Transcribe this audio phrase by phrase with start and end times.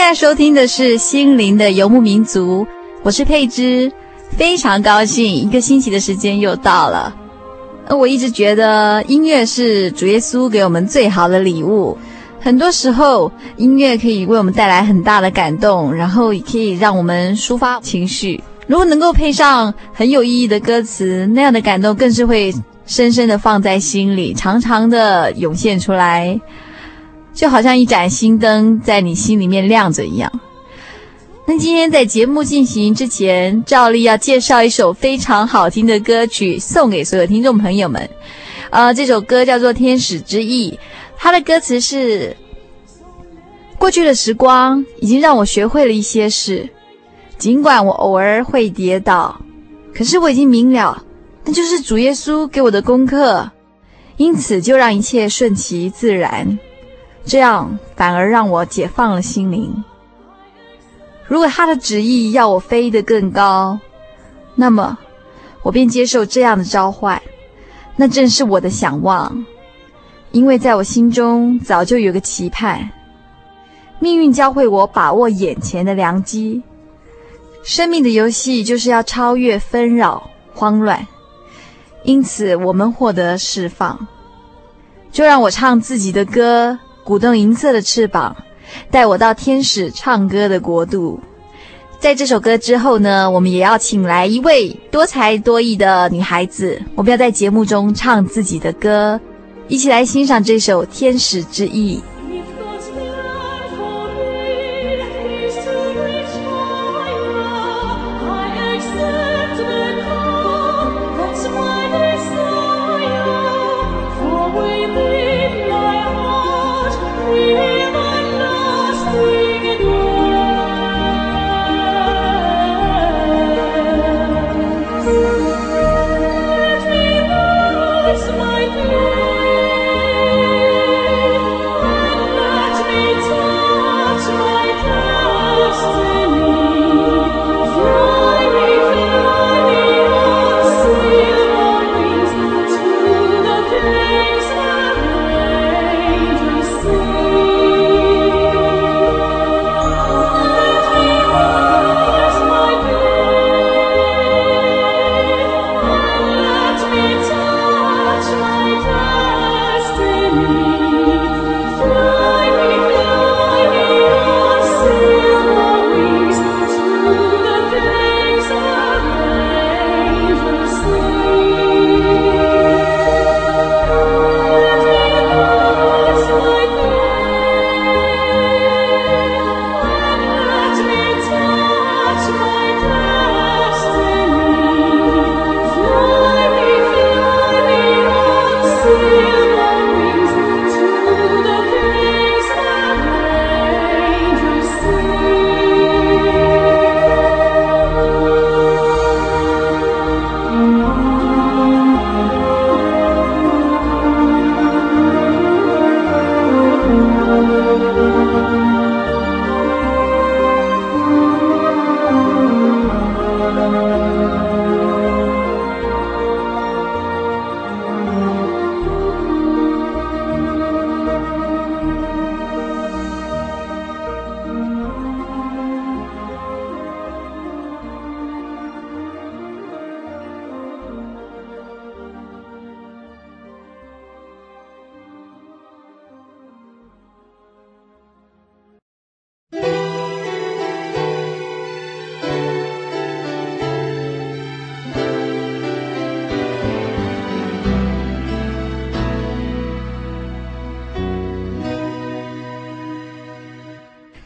[0.00, 2.64] 现在收听的是《心灵的游牧民族》，
[3.02, 3.92] 我是佩芝，
[4.30, 7.14] 非常高兴一个星期的时间又到了。
[7.90, 11.98] 我一直觉得音乐是主耶稣给我们最好的礼物。
[12.40, 18.42] 很多时候，音乐可以为我们带来很大的感动，然后也可以让我们抒发情绪。
[18.66, 22.50] 如果能够配上很有意义的歌词，那样的感动更是会
[22.86, 26.40] 深深的放在心里，长长的涌现出来，
[27.32, 30.30] 就好像一盏心灯在你心里面亮着一样。
[31.46, 38.08] 那今天在节目进行之前，照例要介绍一首非常好听的歌曲，送给所有听众朋友们。
[38.70, 40.70] 呃，这首歌叫做《天使之翼》。
[41.18, 42.36] 它的歌词是：
[43.78, 46.68] 过去的时光已经让我学会了一些事，
[47.36, 49.40] 尽管我偶尔会跌倒，
[49.92, 51.04] 可是我已经明了，
[51.44, 53.50] 那就是主耶稣给我的功课，
[54.18, 56.58] 因此就让一切顺其自然，
[57.24, 59.84] 这样反而让我解放了心灵。
[61.26, 63.78] 如果他的旨意要我飞得更高，
[64.54, 64.98] 那么
[65.62, 67.20] 我便接受这样的召唤，
[67.96, 69.44] 那正是我的想望。
[70.32, 72.90] 因为在我心中早就有个期盼，
[73.98, 76.62] 命运教会我把握眼前的良机。
[77.62, 81.06] 生命的游戏就是要超越纷扰、慌乱，
[82.04, 84.06] 因此我们获得释放。
[85.12, 86.78] 就让我唱自己的歌，
[87.10, 88.36] 舞动银色的翅膀，
[88.88, 91.18] 带我到天使唱歌的国度。
[91.98, 99.20] 在这首歌之后呢，我们也要请来一位多才多艺的女孩子，我们要在节目中唱自己的歌。
[99.66, 101.96] 一起来欣赏这首《天使之翼》。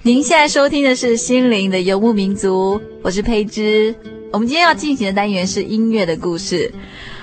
[0.06, 3.94] 您现在收听的是《心灵的游牧民族》，我是佩芝。
[4.30, 6.70] 我们今天要进行的单元是音乐的故事。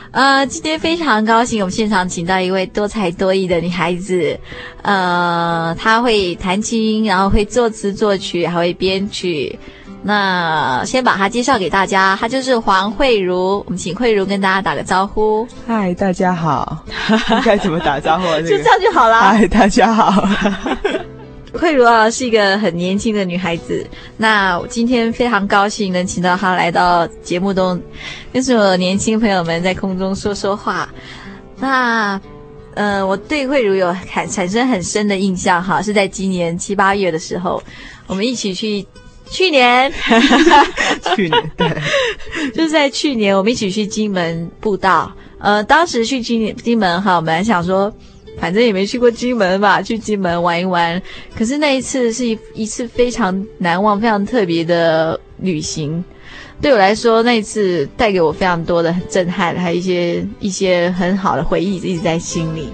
[0.10, 4.36] 呃，今天非常高兴，我们现场请到一位多才多艺的女孩子。
[4.82, 9.60] 呃，她会弹琴，然后会作词作曲，还会编曲。
[10.02, 13.64] 那先把她介绍给大家，她就是黄慧茹。
[13.68, 15.48] 我们请慧茹跟大家打个招呼。
[15.68, 16.84] 嗨，大家好。
[17.46, 18.26] 该怎么打招呼？
[18.42, 19.22] 就这样就好了。
[19.22, 20.28] 嗨，大家好。
[21.54, 23.86] 惠如啊，是一个很年轻的女孩子。
[24.18, 27.82] 那我今天非常高兴能请到她来到节目中，
[28.32, 30.88] 跟所有年轻朋友们在空中说说话。
[31.60, 32.20] 那，
[32.74, 37.62] 呃，我对慧如有产产生很深的印象哈，是在今年七八月的时候，
[38.08, 38.86] 我们一起去，
[39.30, 39.92] 去年，
[41.16, 41.70] 去年对，
[42.56, 45.14] 就是在去年我们一起去金门布道。
[45.38, 47.94] 呃，当时去金金门哈，我们还想说。
[48.40, 51.02] 反正也没去过金门吧，去金门玩一玩。
[51.38, 56.04] 可是那一次是一一次非常难忘、非常特别的旅行。
[56.60, 62.70] 对我来说，那一次带给我非常多的震撼，还有一些一些很好的回忆一直在心里。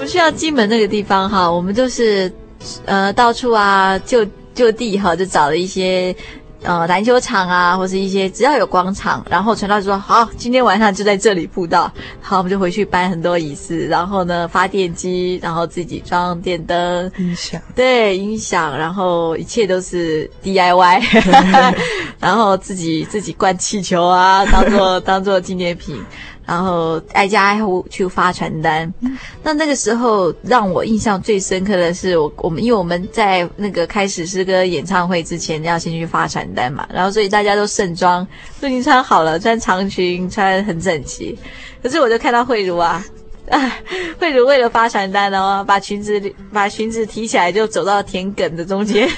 [0.00, 2.32] 我去到金门那个地方哈，我们都是
[2.84, 6.14] 呃到处啊就就地哈，就找了一些。
[6.62, 11.90] 呃，篮球场啊，或是一些只要有广场，然后传道说好，今天晚上就在这里布道。
[12.20, 21.74] 好，我们就回去搬很多椅子，然后呢发电机，然后自己装电灯、音响，对，音响，然后一切都是 DIY，
[22.18, 26.04] 然后自己自己灌气球啊，当做当做纪念品。
[26.48, 28.90] 然后挨家挨户去发传单，
[29.42, 38.26] 那那个时候让我印象最深刻的是，我我们因为我们在那个开始诗歌演唱会之前要先去发传单嘛，然后所以大家都盛装
[38.62, 41.38] 都已经穿好了，穿长裙，穿很整齐，
[41.82, 43.04] 可是我就看到慧茹啊。
[43.50, 43.82] 哎，
[44.18, 46.20] 慧茹为了发传单哦，把裙子
[46.52, 49.08] 把裙子提起来，就走到田埂的中间，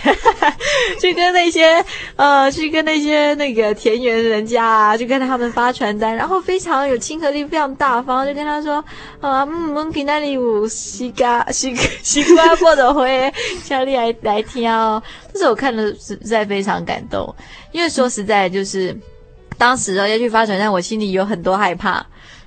[1.01, 1.85] 去跟那些
[2.17, 8.75] 呃，去跟那些那个田园人家啊，去跟他们发传单，然后非常有亲和力，非常大方，就跟他说
[9.21, 13.33] 啊，嗯，我们给那里有西瓜西西瓜 播 的会，
[13.65, 15.03] 叫你来来听哦。
[15.33, 17.35] 但是我看了实在非常感动，
[17.73, 18.97] 因为说实在就是
[19.59, 22.05] 当时哦要去发传单，我心里有很多害怕。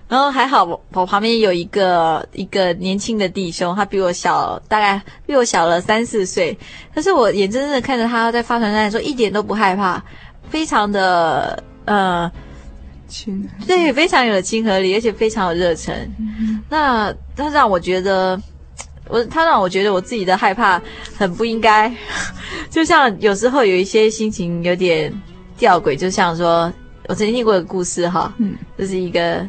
[0.09, 6.55] 然后还好，我旁边有一个一个年轻的弟兄，他比我小，大概比我小了三四岁。
[6.93, 10.03] 但是我眼睁睁的看着他在发传单的时候，一点都不害怕，
[10.49, 12.31] 非常的呃
[13.07, 15.95] 亲，对，非常有亲和力，而且非常有热忱。
[16.19, 18.39] 嗯、那他让我觉得，
[19.07, 20.79] 我他让我觉得我自己的害怕
[21.17, 21.91] 很不应该，
[22.69, 25.11] 就像有时候有一些心情有点
[25.57, 26.71] 吊诡，就像说
[27.07, 29.43] 我曾经听过一个故事哈，嗯，就是一个。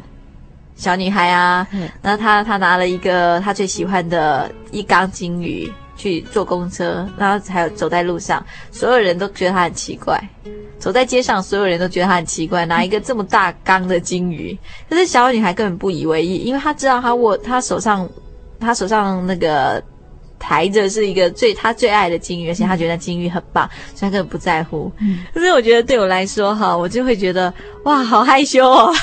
[0.75, 1.67] 小女孩啊，
[2.01, 10.21] 那她她拿了一个她最喜欢的一缸金鱼去坐公车，然后还有走在路上，所有人都觉得她很奇怪。
[10.77, 14.55] 走在街上，所有人都觉得她很奇怪，拿一个这么大缸的金鱼。
[14.89, 18.07] 可是小女孩根本不以为意，因为她知道她握她手上，
[18.59, 19.81] 她手上那个
[20.37, 24.91] 抬着是一个最她最爱的金鱼，而且她觉得金鱼很棒，所以她根本不在乎。
[25.33, 27.51] 可是我觉得对我来说哈，我就会觉得
[27.85, 28.93] 哇，好害羞哦。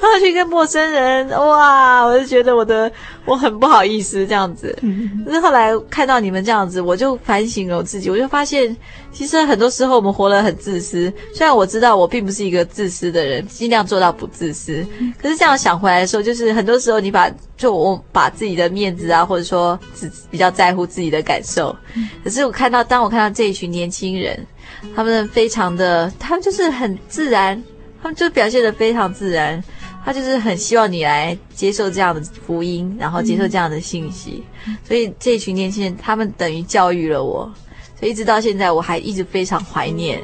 [0.00, 2.02] 然后去跟陌生人，哇！
[2.02, 2.90] 我就觉得我的
[3.24, 4.76] 我很不好意思这样子。
[5.24, 8.74] 可是后来看到你们这样子，我就反省了我自己，我就发现，
[9.12, 11.12] 其实很多时候我们活得很自私。
[11.34, 14.86] 虽然我知道我并不是一个自私的人，尽量做到不自私。
[15.20, 21.74] 可是这样想回来的时候，就是很多时候你把就我把自己的面子啊，或者说只比较在乎自己的感受。
[22.22, 24.46] 可是我看到，当我看到这一群年轻人，
[24.94, 27.62] 他们非常的，他们就是很自然。
[28.02, 29.62] 他们就表现得非常自然，
[30.02, 34.42] 他就是很希望你来接受这样的福音，然后接受这样的信息。
[34.66, 37.52] 嗯、所以这群年轻人，他们等于教育了我，
[37.98, 40.18] 所以一直到现在，我还一直非常怀念。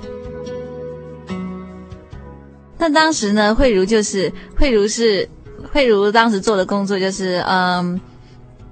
[2.78, 5.28] 那当时呢，慧如就是慧如是
[5.70, 8.00] 慧如当时做的工作就是嗯。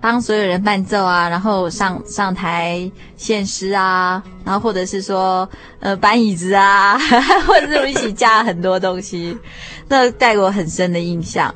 [0.05, 5.49] 帮所有人伴奏啊，然后上上台献诗啊，然后或者是说
[5.81, 6.99] 呃搬椅子啊，
[7.49, 9.35] 或者是我一起加很多东西，
[9.89, 11.55] 那带给我很深的印象。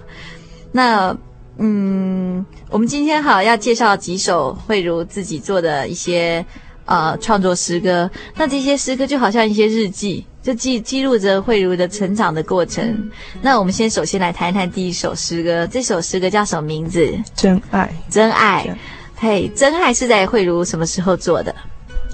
[0.73, 1.14] 那
[1.59, 6.47] 嗯，我们今天好要介绍几首慧如自己做的一些
[6.88, 10.26] 呃创作诗歌，那这些诗歌就好像一些日记。
[10.40, 12.83] 就记记录着慧茹的成长的过程。
[12.83, 13.11] 嗯、
[13.42, 15.66] 那我们先首先来谈一谈第一首诗歌。
[15.66, 17.07] 这首诗歌叫什么名字？
[17.35, 17.92] 真爱。
[18.09, 18.66] 真爱。
[19.14, 21.54] 嘿，真爱是在慧茹什么时候做的？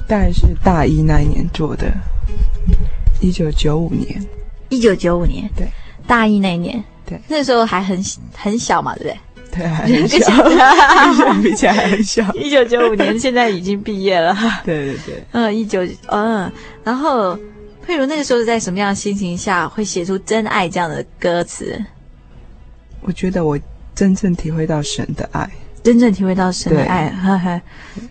[0.08, 1.92] 大概是大一那一年做的，
[3.20, 4.20] 一九九五年。
[4.70, 5.48] 一九九五年。
[5.54, 5.68] 对。
[6.04, 6.82] 大一那一年。
[7.06, 7.20] 对。
[7.28, 8.02] 那时候还很
[8.34, 9.18] 很小嘛，对不对？
[9.54, 10.18] 对，还很小，
[11.42, 12.32] 比起来还很小。
[12.34, 14.36] 一九九五年，现在已经毕业了。
[14.64, 16.50] 对对对，嗯，一九嗯，
[16.82, 17.38] 然后
[17.86, 21.80] 佩如那个时候是在什么样的心情下会写出《真爱》这样的歌词？
[23.02, 23.58] 我觉得我
[23.94, 25.48] 真正体会到神的爱。
[25.82, 27.60] 真正体会到神的爱，呵呵，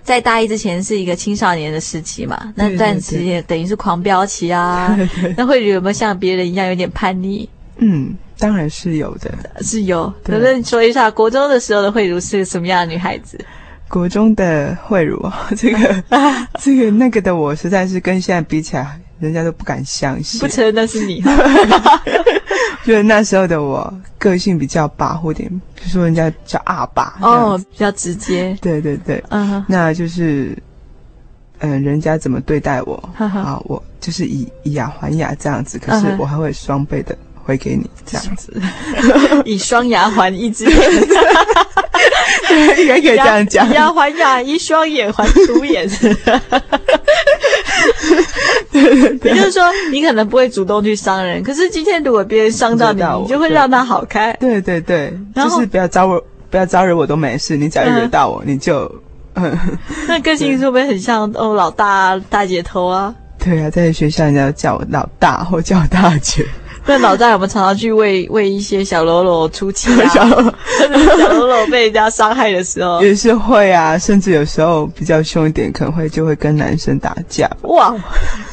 [0.03, 4.93] 在大一之前是一个青少年的时期嘛，那段时间等于是狂飙期啊。
[4.95, 7.49] 对对对，那慧如有没有像别人一样有点叛逆？
[7.77, 10.11] 嗯，当然是有的，是有。
[10.23, 13.37] 可是你说一下，国中的时候的慧如是什么样的女孩子？
[13.89, 15.21] 国中的慧如，
[15.55, 16.03] 这个
[16.59, 20.39] 这个那个的我，实在是跟现在比起来，人家都不敢相信。
[20.39, 21.23] 不承认那是你。
[22.83, 28.57] 就是那时候的我，个性比较跋扈点，就说人家叫阿爸哦，比较直接。
[28.61, 30.57] 对对对，嗯哼，那就是，
[31.59, 38.53] 嗯、呃，人家怎么对待我，啊，我就是以以牙还牙这样子，可是我还会双倍的回给你这样子，
[39.45, 40.75] 以双牙还一只眼，
[42.79, 45.87] 应该可以这样讲，以牙还牙，以双眼还独眼。
[48.71, 54.33] 对，也就是说，你可能不会主动去伤人，可是今天如果别人伤到你，你就会让他好开。
[54.39, 58.89] 对对对，就是不要招我，不要招惹我都没事，你只要惹到我，你就
[59.35, 59.55] 嗯。
[60.07, 63.13] 那个性是不是很像哦，老大大姐头啊？
[63.37, 66.43] 对啊，在学校人家叫我老大或叫我大姐。
[66.85, 70.07] 那老大我们常常去为为一些小喽啰出气啊？
[70.13, 77.49] 小喽啰被人家伤害的时候，也是会啊，甚至有时候比较凶一点，可能会就会跟男生打架。
[77.61, 77.95] 哇，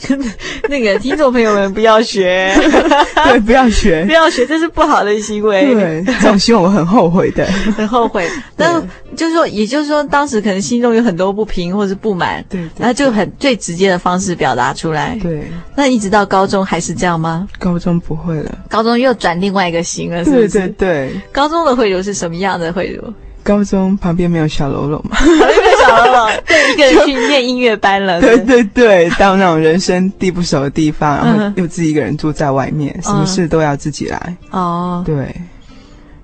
[0.69, 2.55] 那个听众朋友们不要学，
[3.25, 5.75] 对，不要学，不要学，这是不好的行为。
[5.75, 7.45] 对，这种行为我很后悔的，
[7.77, 8.31] 很后悔。
[8.57, 8.81] 但
[9.17, 15.19] 就是说，也就是说，当时可能心中有很多不平或是不满，对，然后就很最直接的方式表达出来。
[15.21, 17.49] 对，那一直到高中还是这样吗？
[17.59, 18.20] 高中不。
[18.21, 20.49] 会了，高中又转另外一个型了，是不是？
[20.49, 23.13] 对对对，高中的慧如是什么样的慧如？
[23.43, 25.17] 高中旁边没有小喽啰嘛？
[25.17, 28.21] 旁边没有小喽啰， 对，一个人去念音乐班了。
[28.21, 34.37] 对对对，到那种人生地不熟的地方，然后又自己一个人住在外面，什么事都要自己来。
[34.51, 35.35] 哦，对。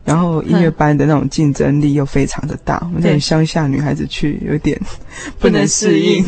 [0.06, 4.80] 然后音乐班的那种竞争力又非常的大，我们这种乡下女孩子去有点
[5.38, 6.25] 不能适应。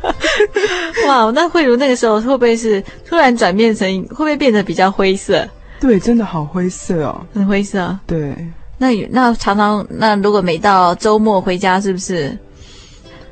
[1.08, 5.48] 哇，那慧茹那个时候会不会是突然转变成，会不会变得比较灰色？
[5.80, 7.98] 对，真的好灰色哦，很灰色。
[8.06, 8.36] 对，
[8.76, 12.36] 那那常常那如果每到周末回家，是不是？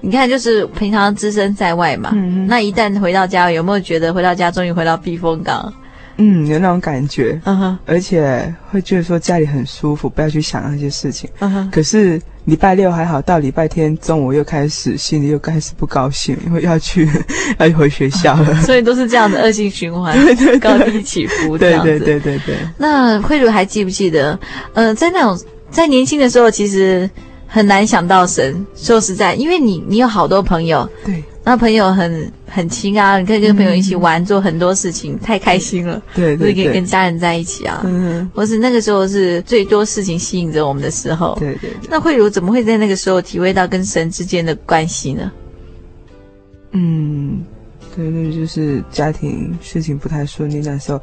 [0.00, 5.72] 你看，就是平常只身在外嘛，嗯，那一旦回到家，有没有觉得回到家终于回到避风港？
[6.18, 11.70] 嗯，有那种感觉，嗯哼，而且会觉得说家里很舒服，不要去想那些事情，嗯哼。
[11.70, 17.08] 可是礼拜六还好，到礼拜天中午又开始心里又开始不高兴，因为要去
[17.58, 22.56] 要回学校了， 所以都是这样的恶性循环， 对对对，高低起伏对对对对对。
[22.76, 24.38] 那慧如还记不记得？
[24.74, 25.38] 呃，在那种
[25.70, 27.08] 在年轻的时候，其实
[27.46, 28.66] 很难想到神。
[28.74, 31.22] 说实在，因为你你有好多朋友，对。
[31.48, 36.02] 那朋友很很亲啊，你可以跟朋友一起玩，嗯、做很多事情，太开心了。
[36.14, 37.80] 对，对，对，可以跟家人在一起啊。
[37.86, 41.34] 嗯，或是那个时候是最多事情吸引着我们的时候。
[41.40, 41.88] 对对对。
[41.88, 45.32] 那慧茹怎么会在那个时候体会到跟神之间的关系呢？
[46.72, 47.42] 嗯，
[47.96, 51.00] 对，那就是家庭事情不太顺利那时候，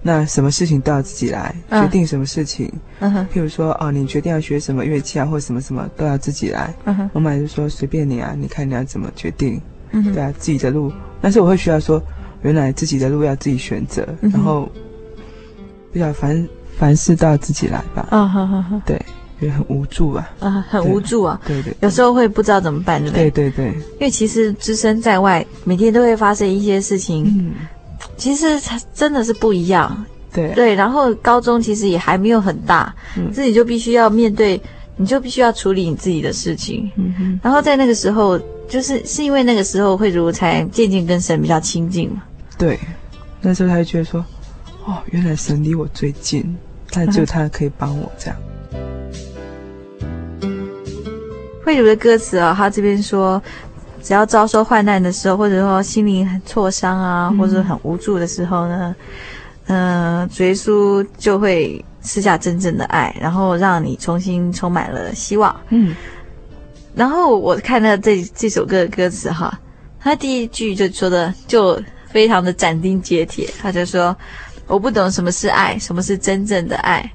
[0.00, 2.72] 那什么事情都要自己来、嗯、决定，什么事情。
[3.00, 3.26] 嗯哼。
[3.34, 6.72] 譬如说，哦，你决定要学什么乐器啊，或什么什么都要自己来。
[6.84, 7.10] 嗯哼。
[7.14, 9.60] 我妈就说随便你啊，你看你要怎么决定。
[9.92, 12.02] 嗯，对啊，自己的路，但是我会需要说，
[12.42, 14.68] 原来自己的路要自己选择，嗯、然后
[15.92, 18.06] 比较凡凡事都要自己来吧。
[18.10, 19.00] 啊，好好好，对，
[19.40, 20.30] 也很无助啊。
[20.38, 21.40] 啊，很无助啊。
[21.46, 23.30] 对对，有时候会不知道怎么办，对不对？
[23.30, 23.66] 对对对。
[23.94, 27.24] 因为其实置身在外，每天都会发生一些事情。
[27.26, 27.54] 嗯，
[28.16, 28.60] 其实
[28.94, 30.04] 真的是不一样。
[30.32, 34.60] 对对，然后高中其实也还没有很大，嗯、自己就必须要面对，
[34.96, 36.88] 你就必须要处理你自己的事情。
[36.96, 38.38] 嗯哼，然后在那个时候。
[38.68, 42.22] 就是是因为那个时候慧如才渐渐跟神比较亲近嘛。
[42.58, 42.78] 对，
[43.40, 44.24] 那时候他就觉得说，
[44.84, 46.54] 哦，原来神离我最近，
[46.90, 48.36] 但就他可以帮我这样。
[51.64, 53.42] 慧如的歌词啊、哦，他这边说，
[54.02, 58.94] 只要遭受患难的时候，或者说心灵很挫伤啊，或者很无助的时候呢，
[59.66, 65.54] 嗯、呃，主耶稣就会赐下真正的爱，然后让你重新充满了希望。
[65.70, 65.94] 嗯。
[66.98, 69.56] 然后我看到这这首歌的歌词哈，
[70.00, 74.14] 他第一句就说的就非常的斩钉截铁，他就说
[74.66, 77.08] ：“我不懂什么是爱，什么是真正的爱。”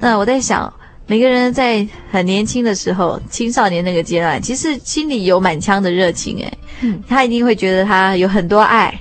[0.00, 0.72] 那我在想，
[1.06, 8.98] 每个人在很年轻的时候，青少年那个阶段，其实心里有满腔的热情，诶，嗯，他一定会觉得他有很多爱，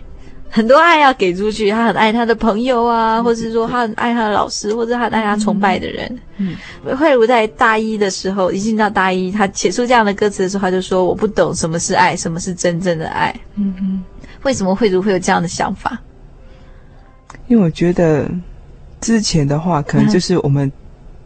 [0.49, 6.19] 很多爱要给出去，他很爱他的朋友啊，或者是说他很爱他的老师，或者他很爱他崇拜的人。
[6.37, 6.55] 嗯，
[6.97, 14.03] 慧如在大一的时候，一进到大一，他写出这样的歌词的时候，他就说：“我不懂什么是爱，什么是真正的爱。”嗯哼，
[14.43, 15.99] 为什么慧如会有这样的想法？
[17.47, 18.29] 因为我觉得
[19.01, 20.71] 之前的话，可能就是我们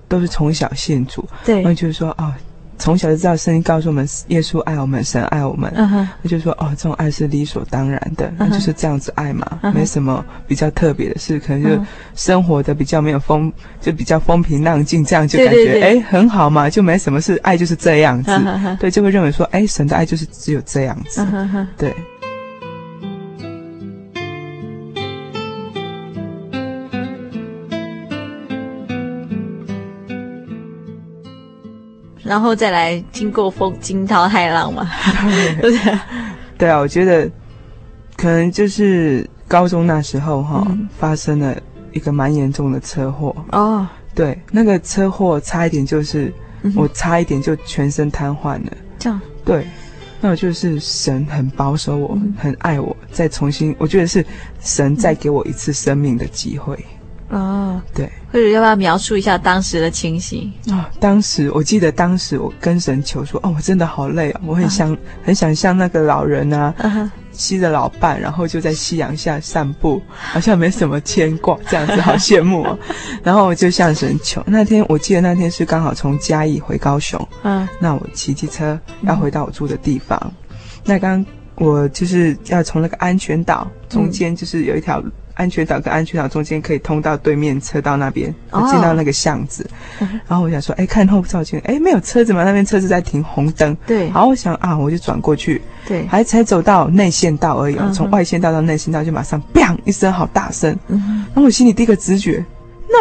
[0.07, 2.25] 都是从小信主，对，然后就是说啊。
[2.25, 2.33] 哦
[2.81, 5.71] 从小就知道圣经告诉我们，耶稣爱我们，神爱我们。
[5.77, 11.85] 嗯那就说哦，这种爱是理所当然的，那就是这样子爱嘛，没什么比较特别的事，可能就
[12.15, 18.31] 生活的比较没有风，就比较风平浪静，这样就感觉哎很好嘛，就没什么事，爱就是这样子。
[18.79, 21.23] 对，就会认为说，哎，神的爱就是只有这样子。
[21.77, 21.93] 对。
[32.31, 34.89] 然后再来经过风惊涛骇浪嘛，
[35.59, 35.69] 对
[36.57, 36.69] 对？
[36.69, 37.29] 啊，我觉得
[38.15, 41.61] 可能就是高中那时候哈，嗯、发生了
[41.91, 43.85] 一个蛮严重的车祸哦。
[44.15, 48.71] 对，那个车祸差一点就是、嗯、我差一点就全身瘫痪了。
[48.97, 49.67] 这样对，
[50.21, 54.25] 那我就是神很保守我，嗯、很爱我，再重新，我觉得是
[54.61, 56.79] 神再给我一次生命的机会。
[57.31, 60.85] 哦，对，或者要不要描述一下当时的情形啊、哦？
[60.99, 64.99] 当时我记得，当时我跟神求说：“哦，我真的好累啊，我很想、uh.
[65.23, 66.75] 很想像那个老人啊，
[67.31, 67.71] 骑着、uh.
[67.71, 72.77] 老伴，然后就在夕阳下散步，好像没什么牵挂，这样子好羡慕哦。
[73.23, 74.43] 然后我就向神求。
[74.45, 77.69] 那天我记得那天是刚好从嘉义回高雄，嗯、uh，huh.
[77.79, 80.51] 那我骑机车要回到我住的地方，uh.
[80.83, 81.25] 那刚
[81.55, 85.01] 我就是要从那个安全岛中间，就是有一条。
[85.41, 88.31] 安全岛跟安全岛中间可以通到对面车道那边，
[88.69, 89.67] 进到那个巷子。
[89.99, 90.09] Oh.
[90.29, 92.43] 然后我想说，哎，看后照镜，哎，没有车子嘛？
[92.43, 93.75] 那边车子在停红灯。
[93.87, 94.05] 对。
[94.09, 95.59] 然后我想啊，我就转过去。
[95.87, 96.05] 对。
[96.05, 100.77] 还才走到内线道而已，从外线道到内线道就马上“砰”一声，好大声。
[100.89, 101.25] 嗯。
[101.33, 102.45] 然后我心里第一个直觉，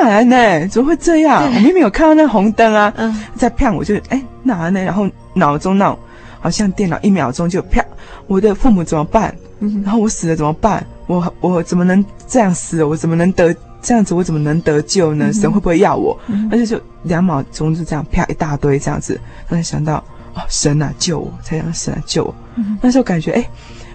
[0.01, 0.67] 哪呢？
[0.69, 1.45] 怎么会这样？
[1.45, 2.91] 我明明有看到那红灯啊。
[2.97, 3.23] 嗯。
[3.37, 4.81] 再“砰”，我就哎哪呢？
[4.83, 5.99] 然后脑中那种
[6.41, 7.85] 好像电脑一秒钟就“啪”，
[8.27, 9.35] 我的父母怎么办？
[9.59, 9.83] 嗯。
[9.85, 10.87] 然后我死了怎么办？
[11.11, 12.85] 我我怎么能这样死？
[12.85, 14.15] 我怎么能得这样子？
[14.15, 15.33] 我怎么能得救呢？
[15.33, 16.17] 神会不会要我？
[16.53, 19.97] 而且就两秒钟就这样啪一大堆这样子，突然想到
[20.35, 21.33] 哦，神啊救我！
[21.43, 22.35] 才想神啊救我！
[22.81, 23.51] 那时候感觉哎，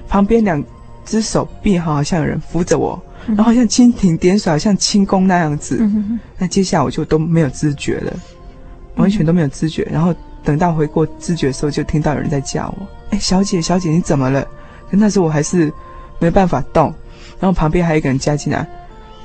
[0.10, 0.62] 旁边两
[1.06, 5.90] 只手臂好像有人扶着我，然后好像蜻蜓点水，好像轻功那样子。
[6.38, 8.12] 那接下来我就都没有知觉了，
[8.96, 9.88] 完全都没有知觉。
[9.90, 14.46] 然后等到回过知觉的时候，就听到有人在叫我：“哎，小姐，小姐，你怎么了？”
[14.92, 15.72] 可那时候我还是
[16.20, 16.94] 没办法动。
[17.40, 18.60] 然后旁边还有一个人加进来，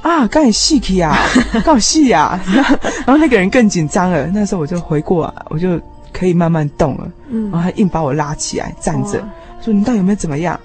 [0.03, 1.17] 啊，刚才戏去啊，
[1.65, 2.39] 刚戏呀，
[3.07, 4.27] 然后那个人更紧张了。
[4.29, 5.81] 那时候我就回过来，我就
[6.13, 7.11] 可以慢慢动了。
[7.29, 9.23] 嗯，然后他硬把我拉起来站着，
[9.63, 10.59] 说：“你到底有没有怎么样？”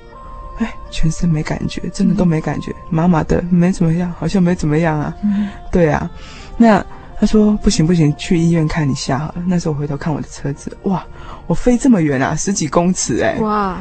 [0.57, 5.13] 哎，全身没感觉，真的都没感觉，麻麻的，没怎么样，好像没怎么样啊。
[5.21, 6.09] 嗯，对啊。
[6.55, 6.81] 那
[7.19, 11.05] 他说：“不行不行，去医院看一下好了。”那时候我回头看我的车子，哇，
[11.45, 13.77] 我飞这么远啊，十几公尺哎，哇。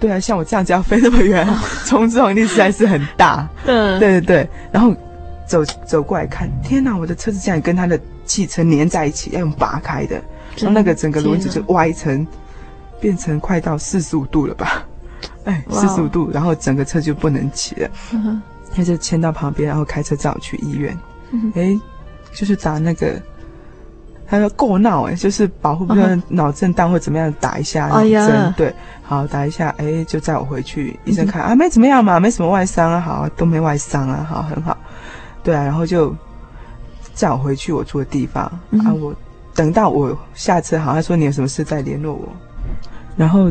[0.00, 1.46] 对啊，像我这样子要飞那么远，
[1.84, 3.46] 冲撞力实在是很大。
[3.66, 4.48] 嗯，对对对。
[4.72, 4.96] 然后
[5.46, 10.16] 走走过来看，天哪，我的车子竟然跟他的汽车粘在一起，要用拔开的，
[10.56, 12.26] 然后那个整个轮子就歪成，
[12.98, 14.84] 变成快到四十五度了吧？
[15.44, 17.90] 哎，四十五度，然后整个车就不能骑了。
[18.74, 20.96] 他就牵到旁边，然后开车载我去医院。
[21.54, 21.78] 哎，
[22.32, 23.20] 就是打那个。
[24.30, 28.54] 他说够闹哎，就是保护，比如脑震荡或怎么样，打一下针，uh.
[28.54, 30.96] 对，好打一下，哎，就载我回去。
[31.04, 31.46] 医生看、uh.
[31.50, 34.76] 啊，没怎么样嘛，没什么外伤啊，好，都没外伤啊，好，很好，
[35.42, 36.14] 对啊，然后就
[37.12, 38.48] 载我回去我住的地方。
[38.72, 38.86] Uh.
[38.86, 39.12] 啊，我
[39.52, 42.28] 等到我下车，好，他说你有什么事再联络我，
[43.16, 43.50] 然后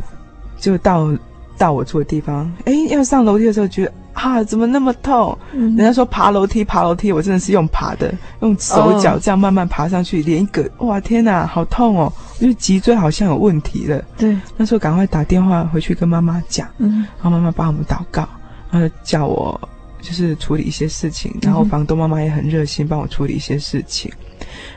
[0.58, 1.12] 就到
[1.58, 3.92] 到我住的地方，哎，要上楼梯的时候觉得。
[4.20, 5.38] 啊，怎么那么痛？
[5.54, 12.12] 人家说爬楼梯，爬楼梯，我真的是用爬的，用手脚这样慢慢爬上去，连一个，哇，天哪，好痛哦！
[12.40, 14.04] 因为脊椎好像有问题了。
[14.18, 18.28] 对，那时候赶快打电话回去跟妈妈讲，嗯，然后妈妈帮我们祷告，
[18.70, 19.58] 然后叫我
[20.02, 24.12] 就是处理一些事情，然后房东妈妈也很热心帮我处理一些事情，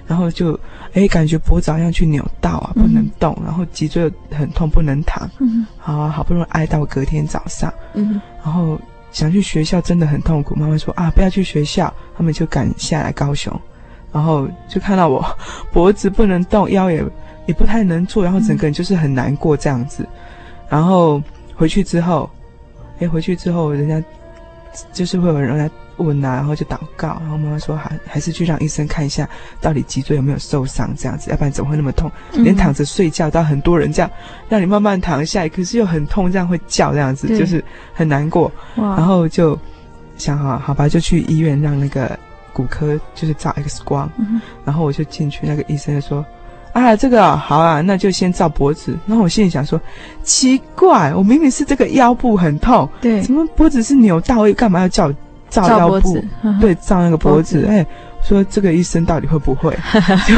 [0.07, 0.57] 然后就
[0.95, 8.81] 哎感觉脖子好像去扭到啊，不能动，然后脊椎很痛，不能躺，嗯，好，好不容易挨到隔天早上，嗯，然后。
[9.13, 13.53] 想去学校真的很痛苦，妈妈说啊，不要去学校，他们就赶下来高雄，
[14.11, 15.25] 然后就看到我
[15.71, 17.05] 脖子不能动，腰也
[17.47, 20.09] 也不太能坐，然后整个人就是很难过这样子，
[20.69, 21.23] 然后
[21.55, 22.29] 回去之后，
[22.99, 24.03] 哎，回去之后人家
[24.93, 25.71] 就是会有人来
[26.03, 29.29] 问啊，然后就祷告，然后妈妈说还还是去让医生看一下，
[29.61, 32.11] 到底脊椎有没有受伤这样子，要不然怎么会那么痛？
[32.33, 34.11] 嗯、连躺着睡觉都很多人这样
[34.49, 38.51] 让你慢慢躺下来，可是又很痛，这样会叫这样子，就是很难过。
[38.75, 39.59] 然后就
[40.17, 42.19] 想好好吧，就去医院让那个
[42.53, 46.25] 骨科就是照 X 光，嗯、然后我就进去，那个医生就说。
[46.73, 48.99] 啊，这个、哦、好啊，那就先照脖子。
[49.07, 49.79] 然后我心里想说，
[50.23, 54.39] 奇怪，我明明是这个腰部很痛，对，怎么脖子是扭到？
[54.39, 55.13] 我干嘛要照
[55.53, 56.25] 照腰部？
[56.61, 57.65] 对，照那个脖子。
[57.67, 57.87] 哎，
[58.25, 59.77] 说这个医生到底会不会？
[60.27, 60.35] 就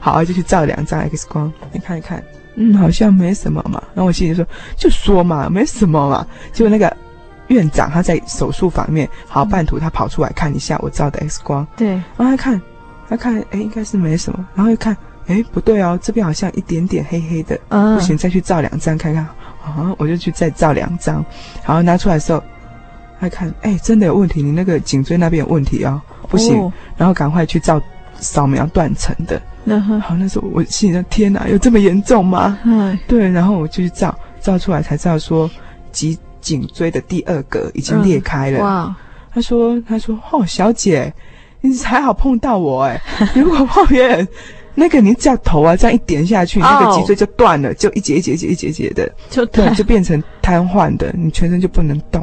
[0.00, 2.22] 好啊，就去照两张 X 光，你看一看，
[2.56, 3.82] 嗯，好像没什么嘛。
[3.94, 4.44] 然后我心里说，
[4.76, 6.26] 就说嘛，没什么嘛。
[6.52, 6.94] 结果那个
[7.46, 12.60] 院长他在手术房面，好半途他跑出来看一下我照的 X 光，对，然后他看，
[13.08, 14.46] 他看，哎，应该是没什么。
[14.54, 14.96] 然后又看。
[15.28, 19.24] 哎，不对哦，这边好像一点点黑黑的，嗯、不行，再去照两张看看。
[19.64, 21.16] 啊，我就去再照两张，
[21.66, 22.40] 然后拿出来的时候，
[23.18, 27.80] 还看，哎，真的有问题，你那个颈椎那边有问题哦，不行，哦、然后赶快去照
[28.18, 29.40] 扫描断层的。
[29.64, 32.58] 然后，好，那时候我心里说，天哪，有这么严重吗？
[32.64, 35.50] 嗯，对，然后我就去照，照出来才知道说，
[35.92, 38.58] 脊颈椎的第二格已经裂开了。
[38.58, 38.96] 嗯、哇，
[39.32, 41.12] 他说，他说，哦，小姐，
[41.60, 43.00] 你还好碰到我哎，
[43.34, 44.26] 如果后面。
[44.78, 52.22] 那个你只要头啊这样一点下去，那个脊椎就断了，就一节一节一节一节节的，就对，就变成瘫痪的，你全身就不能动。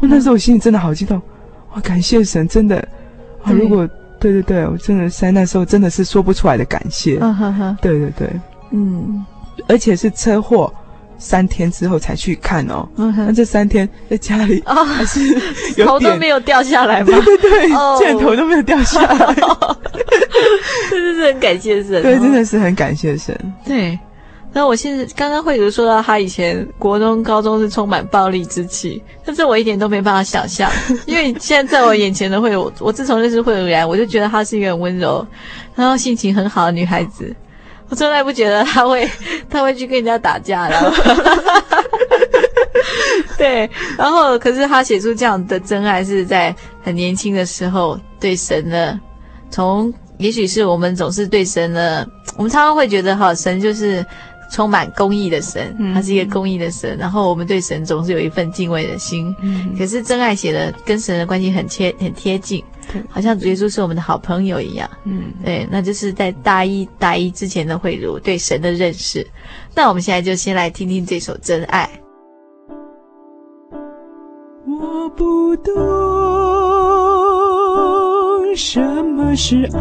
[0.00, 1.20] 我那时候我心里真的好激动，
[1.74, 2.76] 哇，感谢神，真的，
[3.42, 7.18] 啊，如果对对对，我真的在那时候真的是说不出来的感谢。
[7.20, 8.28] 嗯哼哼，对对对，
[8.70, 9.24] 嗯，
[9.68, 10.72] 而且是车祸。
[11.22, 15.20] 三天之后才去看哦，那这三天在家里还是
[15.84, 17.08] 头都没有掉下来吗？
[17.22, 19.34] 对对对，箭头都没有掉下来，
[20.88, 22.02] 真的是很感谢神。
[22.02, 23.38] 对，真的是很感谢神。
[23.66, 23.98] 对，
[24.52, 30.68] 那我现在刚刚慧如说到他以前国中、高中是充满暴力之气，但是我一点都没办法想象，
[31.06, 35.24] 因为现在在我眼前的慧茹，我自从认识慧茹以来，我就觉得她是一个很温柔，
[35.76, 37.32] 然后性情很好的女孩子。
[37.88, 39.08] 我从来不觉得她会，
[39.48, 40.90] 她会去跟人家打架，然后，
[43.38, 48.98] 对，然后可是他写出这样的真爱是在很年轻的时候对神的，
[49.48, 52.04] 从也许是我们总是对神的，
[52.36, 54.04] 我们常常会觉得哈，神就是。
[54.50, 59.34] 充满公义的神，他是一个公义的神，嗯、然后我们对神总是有一份敬畏的心。
[59.42, 62.62] 嗯、可是真爱写的跟神的关系很贴很贴近，
[63.08, 64.90] 好像主耶稣是我们的好朋友一样。
[65.04, 69.26] 嗯，对，那就是在大一大一之前的慧茹对神的认识。
[69.74, 71.88] 那我们现在就先来听听这首《真爱》。
[74.66, 75.72] 我不懂
[78.56, 79.80] 什么是爱，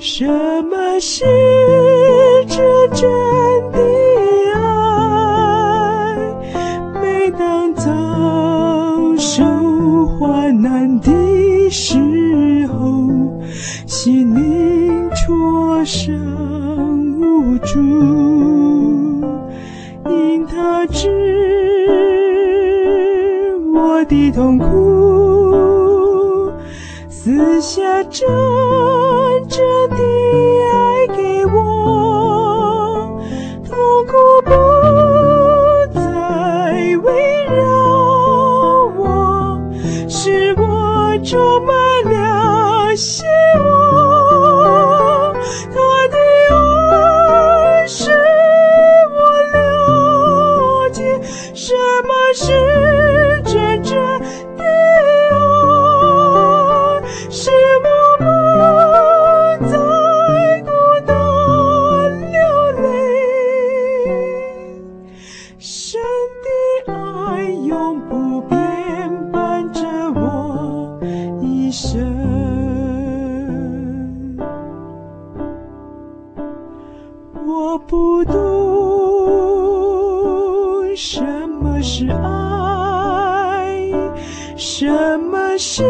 [0.00, 0.24] 什
[0.64, 1.26] 么是。
[2.48, 2.58] 真
[2.92, 3.02] 正
[3.70, 3.78] 的
[4.54, 6.16] 爱，
[7.00, 7.84] 每当遭
[9.18, 9.44] 受
[10.18, 11.98] 患难的时
[12.68, 13.06] 候，
[13.86, 16.14] 心灵挫伤
[17.20, 17.78] 无助，
[20.08, 21.08] 因他知
[23.74, 26.50] 我的痛苦，
[27.10, 28.26] 撕下这
[29.60, 30.19] 正的。
[77.50, 78.32] 我不懂
[80.94, 83.76] 什么是爱
[84.56, 84.86] 什
[85.18, 85.82] 么是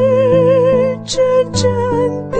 [1.04, 1.20] 真
[1.52, 1.70] 正
[2.30, 2.39] 的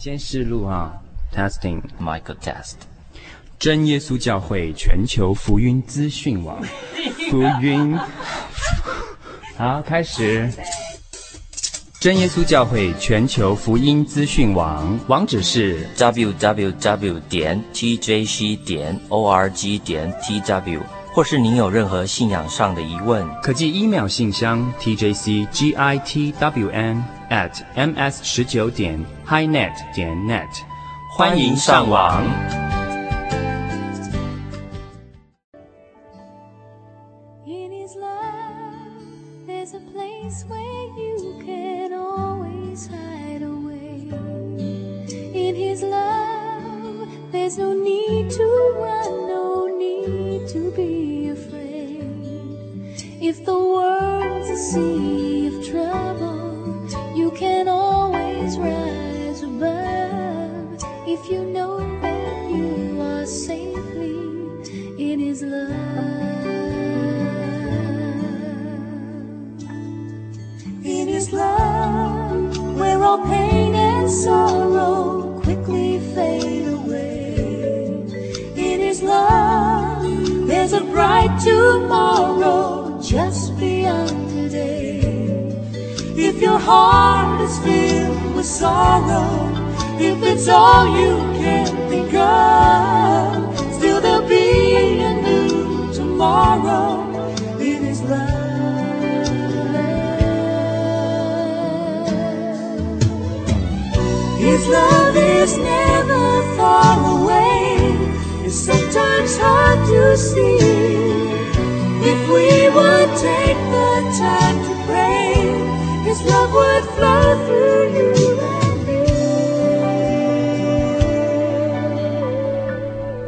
[0.00, 0.94] 先试录啊
[1.30, 2.76] ，testing，Michael test。
[3.58, 6.58] 真耶稣教会全球福音资讯网，
[7.30, 7.98] 福音。
[9.58, 10.50] 好，开始。
[12.00, 20.80] 真耶稣教会全球福音资讯网，网址是 www 点 tjc 点 org 点 tw，
[21.12, 26.22] 或是您有任何信仰上的疑问，可寄 email 信箱 tjcgitwn
[27.30, 30.48] at ms 十九点 highnet 点 net，
[31.16, 32.79] 欢迎上网。
[81.00, 85.00] bright tomorrow just beyond today.
[86.28, 89.30] If your heart is filled with sorrow,
[89.98, 93.32] if it's all you can think of,
[93.76, 96.88] still there'll be a new tomorrow
[97.58, 98.50] in His love.
[104.46, 106.26] His love is never
[106.58, 107.19] far away.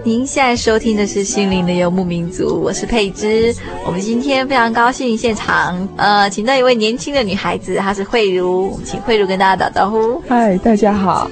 [0.04, 3.54] 您现在收听的是《心灵的游牧民族》，我是佩芝。
[3.86, 8.72] 我们今天非常高兴，现场呃，请到一位年轻的女孩子，她是慧如。
[8.72, 10.20] 我们请慧如跟大家打招呼。
[10.28, 11.30] 嗨，大家好。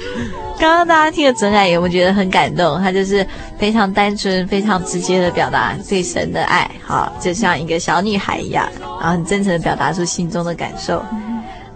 [0.61, 2.79] 刚刚大家听了真爱，有没有觉得很感动？
[2.83, 3.27] 他就是
[3.59, 11.03] 非常单纯、非常直接的表达对神的爱，好，就像一个小女孩一样，然后很真诚的表达出心中的感受。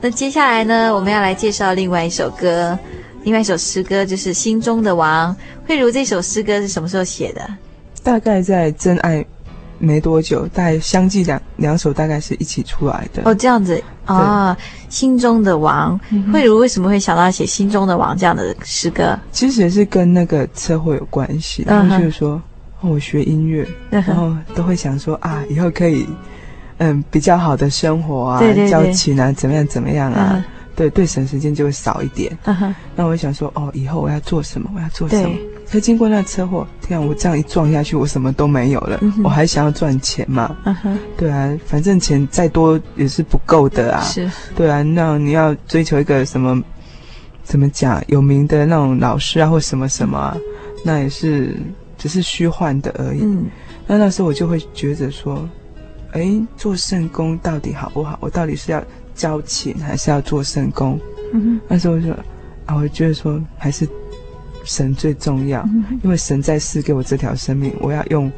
[0.03, 2.79] 那接下来呢，我们要来介绍另外一首歌。
[3.23, 5.35] 另外一首诗歌就是《心中的王》，
[5.67, 7.41] 慧如这首诗歌是什么时候写的？
[8.03, 9.25] 大概在真爱
[9.85, 13.23] 没多久，大概相继两两首，大概是一起出来的。
[13.25, 14.57] 哦，这样子啊，哦
[14.89, 16.33] 《心中的王》嗯。
[16.33, 19.19] 慧如为什么会想到写《心中的王》这样的诗歌？
[19.31, 21.65] 其实也是跟那个车祸有关系。
[21.67, 22.43] 然后就是说，
[22.81, 26.07] 哦，我学音乐，然后都会想说啊，以后可以
[26.79, 30.33] 嗯比较好的生活啊，对对对，交情啊，怎么样怎么样啊。
[30.35, 30.45] 嗯
[30.77, 32.37] 对对，省时间就会少一点。
[32.45, 33.07] 那、uh-huh.
[33.07, 34.69] 我想说，哦，以后我要做什么？
[34.75, 35.31] 我要做什么？
[35.71, 38.99] 可经过那车祸，天啊，我这样一撞下去，我什么都没有了。
[38.99, 39.23] Uh-huh.
[39.25, 40.97] 我还想要赚钱嘛？Uh-huh.
[41.17, 44.03] 对啊，反正钱再多也是不够的啊。
[44.03, 44.31] 是。
[44.55, 46.63] 对啊，那你要追求一个什么？
[47.43, 48.03] 怎么讲？
[48.09, 50.37] 有名的那种老师啊，或什么什么啊？
[50.85, 51.57] 那也是
[51.99, 53.21] 只是虚幻的而已。
[53.23, 53.47] 嗯。
[53.87, 55.49] 那那时候我就会觉得说，
[56.13, 58.19] 哎，做圣工到底好不好？
[58.21, 58.83] 我到底是要？
[59.15, 60.99] 交钱还是要做圣工，
[61.33, 62.11] 嗯哼，那时候我就
[62.67, 63.89] 啊，我觉得说还是
[64.65, 68.31] 神最重要，嗯，因为神在赐给我这条生命，我要用，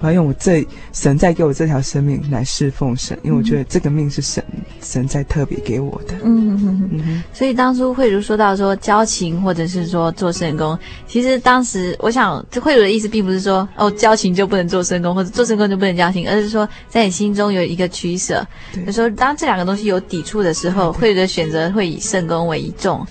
[0.00, 4.44] 我要用我这神在给我这条生命来侍奉神，因为我觉得这个命是神
[4.80, 7.22] 神在特别给我的，嗯。
[7.32, 18.44] 所以当初慧如说到说交情或者是说做圣工，其实当时我想，这慧如的意思并不是说哦交情就不能做圣工，或者做圣工就不能交情，而是说在你心中有一个取舍。
[18.86, 23.06] 有时候当这两个东西有抵触的时候，慧如的选择会以圣工为重。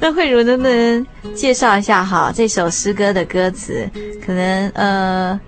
[0.02, 3.86] 那慧茹能不能介绍一下哈这首诗歌的歌词？
[4.24, 5.38] 可能呃，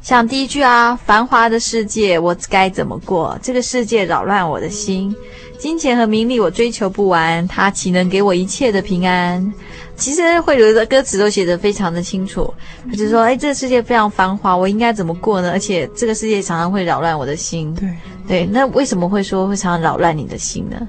[0.00, 3.36] 像第一句啊，“繁华的世界，我该怎么过？
[3.42, 5.12] 这个世界扰乱我的心，
[5.58, 9.52] 金钱和名利我追求不完，它岂能给我一切的平安？”
[9.96, 12.52] 其实慧茹的歌词都写得非常的清楚，
[12.88, 15.50] 他就说：“哎，这个世界非常繁华，我应该怎么过呢？
[15.50, 17.88] 而且这个世界常常会扰乱我的心。”对
[18.28, 20.86] 对，那为什么会说会常常扰乱你的心呢？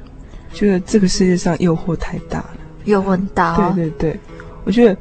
[0.54, 3.72] 就是这个世界上诱惑太大了，诱惑很大哦。
[3.76, 4.20] 对对对，
[4.66, 4.98] 我觉得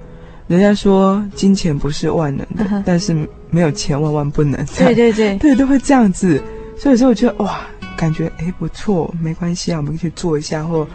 [0.47, 3.15] 人家说金钱不是万能的，嗯、但是
[3.51, 4.63] 没有钱万万不能。
[4.77, 6.41] 对对对，对都会这样子。
[6.79, 7.61] 所以有时候我觉得哇，
[7.97, 10.87] 感觉哎不错，没关系啊，我们可以去做一下或。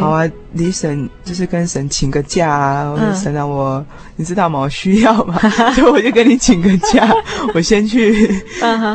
[0.00, 3.84] 好啊，离神就是跟神请个假啊，嗯、神让我，
[4.16, 4.60] 你知道吗？
[4.60, 5.38] 我需要嘛，
[5.74, 7.12] 所以我就跟你请个假，
[7.54, 8.28] 我先去，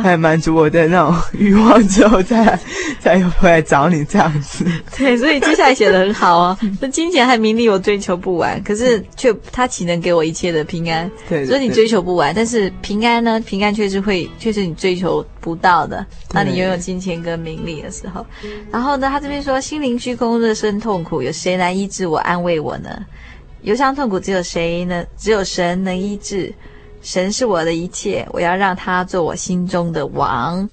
[0.02, 2.58] 还满足我的那种欲望，之后再
[3.00, 4.64] 再回来找你这样子。
[4.96, 6.58] 对，所以接下来写的很好哦。
[6.80, 11.10] 那 金钱和名利我追求不完，可是却他岂能给我一切的平安？
[11.28, 13.38] 对，所以你追求不完，但是平安呢？
[13.40, 16.04] 平安却是会，却是你追求不到的。
[16.28, 18.26] 当你拥有金钱跟名利的时候，
[18.70, 20.78] 然后呢，他这边说心灵虚空，热身。
[20.78, 23.04] 痛苦有谁来医治我、安慰我呢？
[23.62, 25.04] 忧伤痛苦只有谁呢？
[25.16, 26.52] 只有神能医治。
[27.00, 30.68] 神是我的一切，我要让他做我心中的王。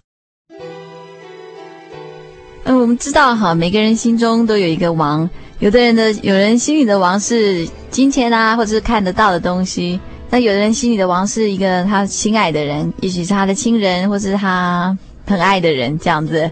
[2.65, 5.29] 嗯，我们知道哈，每个人心中都有一个王。
[5.59, 9.99] 有的人的，有人心里的王是金钱啊，或者是看得到的东西。
[10.35, 16.51] 那有的人心里的王是一个他心爱的人，也许是他的亲人，或是他很爱的人这样子。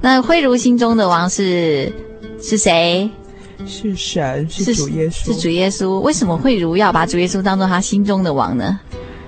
[0.00, 1.92] 那慧如心中的王是？
[2.42, 3.08] 是谁？
[3.64, 6.00] 是神，是主耶稣，是，是主耶稣。
[6.00, 8.80] 为什么慧如要把主耶稣当做他心中的王呢？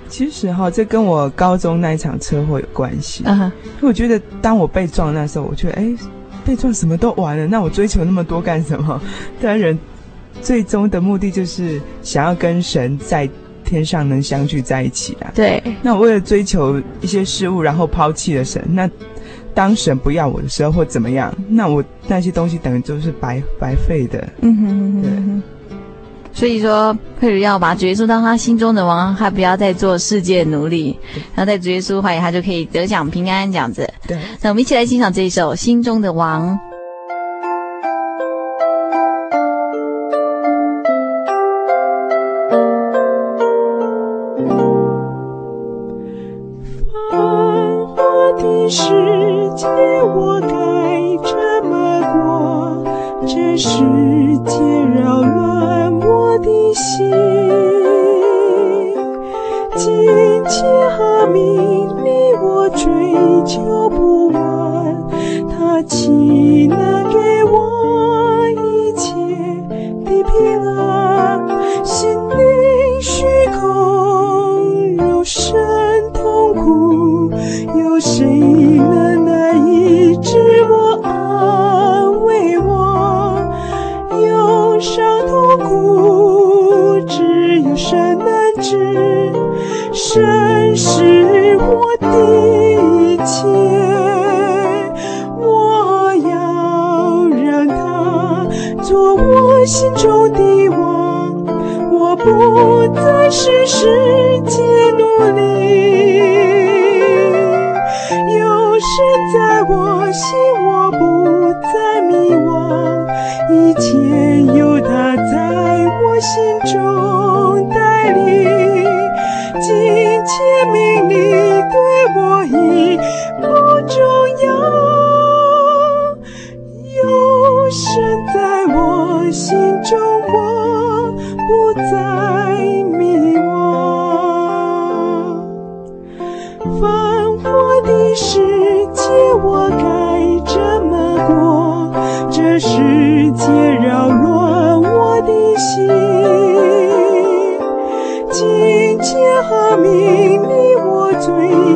[0.09, 3.23] 其实哈，这跟我高中那一场车祸有关系。
[3.25, 3.45] 嗯哼，
[3.77, 5.95] 因为我觉得当我被撞那时候，我觉得哎，
[6.45, 9.01] 被撞什么都完了，那我追求那么多干什么？
[9.41, 9.79] 当然，
[10.41, 13.31] 最终的目的就是想要跟神在
[13.73, 15.27] 天上能相聚在一起的。
[15.35, 15.63] 对。
[15.83, 18.89] 那我为了追求一些事物，然后抛弃了神，那。
[19.55, 24.27] 当神不要我的时候，或怎么样，那我那些东西等于就是白白费的。
[24.41, 25.79] 嗯哼哼哼，对。
[26.33, 30.99] 所以说，佩如要把主耶稣当他心中的王，他不要再做世界奴隶，
[31.35, 33.87] 然后在主耶稣怀里，他就可以得享平安这样子。
[34.09, 34.19] 对。
[34.41, 36.51] 那我们一起来欣赏这一首《心中的王》。
[48.75, 48.89] 世
[49.55, 50.49] 界我该
[51.23, 52.83] 怎么过？
[53.27, 53.69] 这是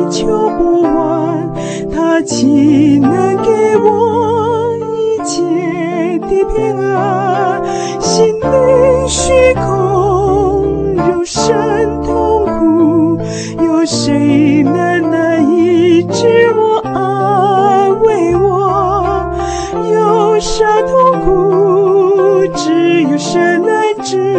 [0.09, 1.51] 求不完，
[1.93, 7.61] 他岂能给我一切的平安？
[7.99, 13.19] 心灵虚空，肉身痛苦，
[13.63, 19.31] 有谁能来医治我、安慰我？
[19.75, 23.71] 忧伤痛苦，只有神能
[24.03, 24.33] 知，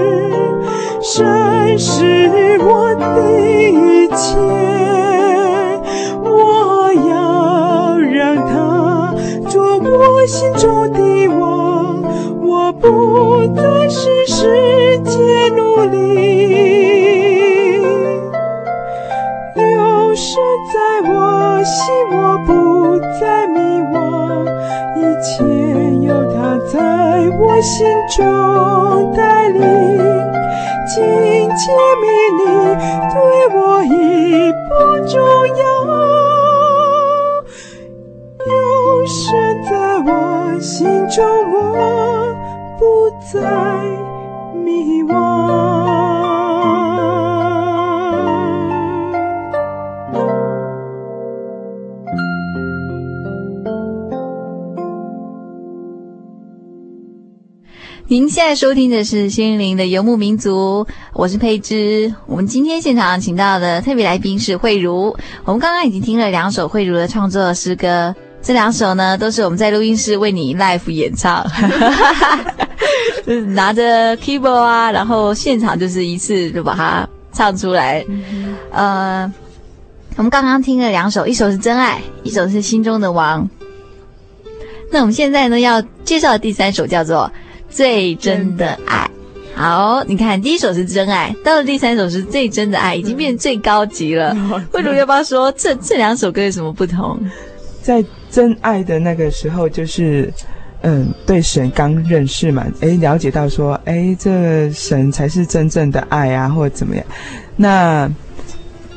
[1.02, 2.17] 神是。
[27.62, 27.86] 心
[28.16, 29.60] 中带领，
[30.86, 31.02] 紧
[31.56, 32.06] 紧密
[32.38, 32.42] 你
[33.12, 33.16] 对
[33.54, 33.86] 我已
[34.68, 34.68] 不
[35.06, 35.12] 重
[35.56, 35.60] 要，
[38.46, 38.52] 永
[39.06, 39.18] 生
[39.64, 39.70] 在
[40.06, 40.10] 我
[40.60, 41.16] 心中，
[41.52, 41.56] 我
[42.78, 42.82] 不
[43.32, 43.36] 再
[58.38, 62.14] 现在收听的是《心灵的游牧民族》，我是佩芝。
[62.24, 65.06] 我们今天现场请到的特别来宾是慧茹。
[65.44, 71.44] 我们刚刚已经听了两首慧茹的创作诗歌，这两首呢都是我们在录音室为你 live 演唱，
[73.26, 78.06] 就是拿着 keyboard 啊，然后现场就是一次就把它唱出来。
[78.70, 79.32] 呃，
[80.14, 83.42] 我们刚刚听了两首，一首是《真爱》，一首是《心中的王》。
[84.92, 87.28] 那我们现在呢要介绍的第三首叫做。
[87.70, 89.08] 最真的爱，
[89.54, 94.34] 好，你看，第一首是真爱，到了第三首是最真的爱，已经变成最高级了。
[94.72, 97.18] 慧如要不要说这这两首歌有什么不同？
[97.82, 100.32] 在真爱的那个时候，就是
[100.82, 107.04] 嗯，对神刚认识嘛，诶，了解到说，诶，这神才是真正的爱啊，或者怎么样。
[107.56, 108.10] 那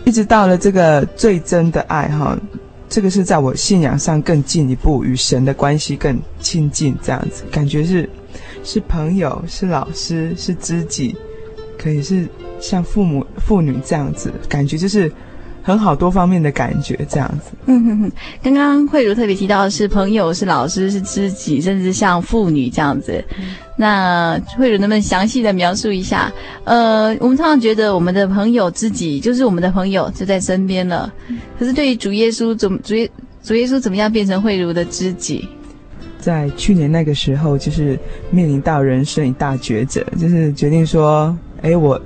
[0.05, 2.38] 一直到了这个最真的爱哈，
[2.89, 8.09] 这个是在我信仰上更进一步，与神的关系更亲近，这样子感觉是。
[8.64, 11.16] 是朋友，是老师，是知己，
[11.78, 12.28] 可以是
[12.59, 15.12] 像父母、父女这样子，感觉就是
[15.64, 17.51] 很好多方面的感觉这样子。
[17.66, 18.12] 嗯哼哼，
[18.43, 23.24] 刚刚慧如特别提到的是朋友，是老师，是知己，甚至像父女这样子。
[23.38, 26.32] 嗯、那慧如能不能详细的描述一下？
[26.64, 33.09] 呃，我们常常觉得我们的朋友、知己就是我们的朋友就在身边了，嗯、可是对于主耶稣，怎么主耶
[33.43, 35.47] 主耶稣怎么样变成慧如的知己？
[36.22, 37.99] 在去年那个时候，就是
[38.30, 41.99] 面临到人生一大抉择，就是决定说，哎，我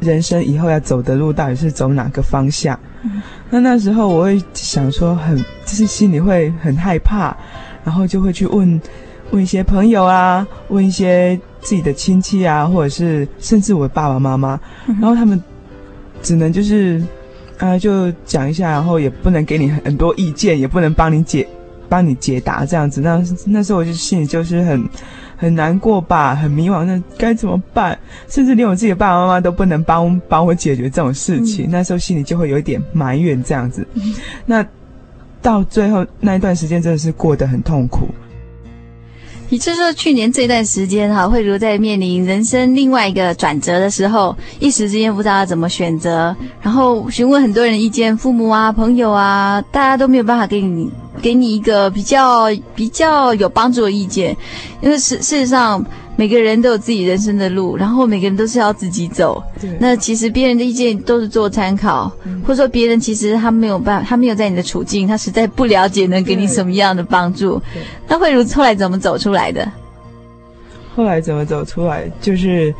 [0.00, 2.76] 人生以后要走的路到底是走哪个方向？
[3.04, 7.36] 嗯、那那时候我会想说很，很就是心里会很害怕，
[7.84, 8.80] 然后就会去问
[9.32, 15.40] 问一些朋友啊，问一些自己的亲戚啊，或者是甚至我爸爸妈妈，嗯、然后他们
[16.22, 17.00] 只能就是
[17.58, 21.46] 啊、呃，就讲一下，然后也不能给你很多意见，也不能帮你解。
[21.92, 24.82] 帮你解答这样子，那那时候我就心里就是很
[25.36, 27.98] 很难过吧，很迷茫，那该怎么办？
[28.28, 33.86] 甚至连我自己的爸爸妈妈都不能帮帮我解决这种事情，嗯、那时候心里就会有一点埋怨这样子。
[33.92, 34.14] 嗯、
[34.46, 34.66] 那
[35.42, 38.08] 到最后那一段时间真的是过得很痛苦。
[39.52, 50.90] 你就是说去年这段时间哈，慧茹在面临人生另外一个转折的时候，一时之间不知道怎么选择，然后询问很多人的意见，父母啊、朋友啊，大家都没有办法给你。
[51.20, 54.34] 给你一个比较比较有帮助的意见，
[54.80, 55.84] 因为事事实上
[56.22, 59.42] 每个人都有自己人生的路，然后每个人都是要自己走。
[59.60, 59.76] 对。
[59.80, 67.60] 那其实别人的意见都是做参考，嗯、或者说别人其实他没有办法，他没有在你的处境，他实在不了解能给你什么样的帮助。
[68.06, 69.68] 那慧如后来怎么走出来的？
[70.94, 72.08] 后来怎么走出来？
[72.20, 72.72] 就是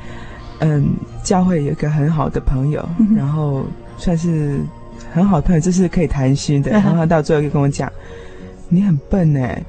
[0.61, 3.65] 嗯，教会有一个很好的朋友，嗯、然后
[3.99, 4.61] 算是
[5.13, 7.91] 很好的朋友，就是可以谈心的， 然后他到最后就跟我讲。
[8.69, 9.61] 你很笨哎，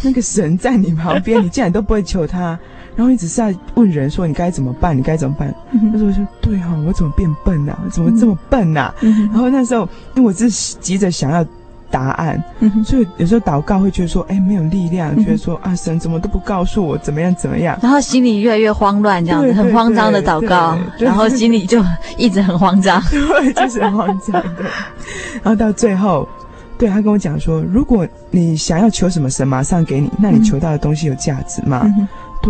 [0.00, 2.58] 那个神在你旁边，你竟然都不会求他，
[2.98, 5.54] 然后一直是在问人说你该怎么办，你该怎么办？
[5.70, 7.78] 那时候我说对哈、哦，我怎么变笨了、啊？
[7.92, 8.94] 怎么这么笨呐、啊？
[9.30, 11.46] 然后那时候因为我是急着想要
[11.92, 12.42] 答案，
[12.84, 21.80] 所以有时候祷告会觉得说，哎，没有力量，觉得说啊，神怎么都不告诉我怎么样怎么样，然后心里越来越慌乱，这样子很慌张的祷告，然后心里就
[22.16, 24.64] 一直很慌张， 对，就是很慌张的，
[25.40, 26.28] 然后到最后。
[26.76, 31.92] 对，他跟我讲说，如果你想要求什么，神马上给你，那你求到的东西有价值吗？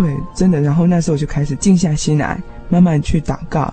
[0.00, 0.60] 对，真的。
[0.60, 3.72] 然后那时候我就开始静下心来，慢慢去祷告，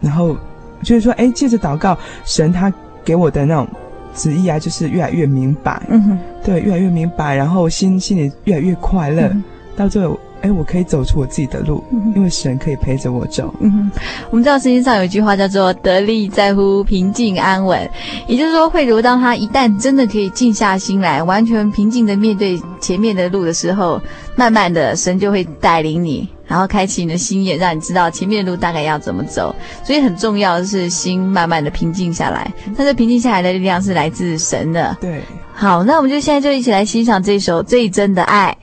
[0.00, 0.36] 然后
[0.82, 2.72] 就是说，哎，借着祷告，神他
[3.04, 3.68] 给我的那种
[4.14, 9.42] 旨意啊，就是越来越明白，嗯哼，对，越来越明白，然后心心里越来越快乐，嗯、
[9.76, 10.18] 到最后。
[10.42, 11.82] 哎，我可以走出我自己的路，
[12.14, 13.52] 因为神可以陪着我走。
[13.60, 13.90] 嗯，
[14.30, 17.88] 我们知道圣经上有一句话叫做“得力在乎平静安稳”，
[18.28, 24.00] 也就是说，慧如当他一旦真的可以静下心来，完全平静的面对前面的路的时候，
[24.36, 29.54] 慢慢的神就会带领你，然后开启你的心眼，让你知道前面的路大概要怎么走。
[29.82, 34.96] 所以很重要的是心慢慢的平静下来，但是平静下来的力量是来自神的。
[35.00, 35.22] 对，
[35.54, 38.56] 好，那我们就现在就一起来欣赏这首《最真的爱》。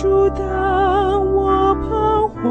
[0.00, 2.46] 主当我彷徨，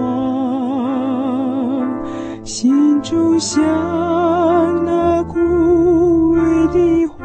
[2.44, 3.64] 心中像
[4.84, 5.40] 那枯
[6.36, 7.24] 萎的花，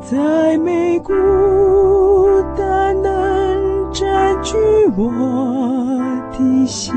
[0.00, 1.12] 再没孤
[2.56, 4.56] 单能占据
[4.96, 5.10] 我
[6.30, 6.94] 的心，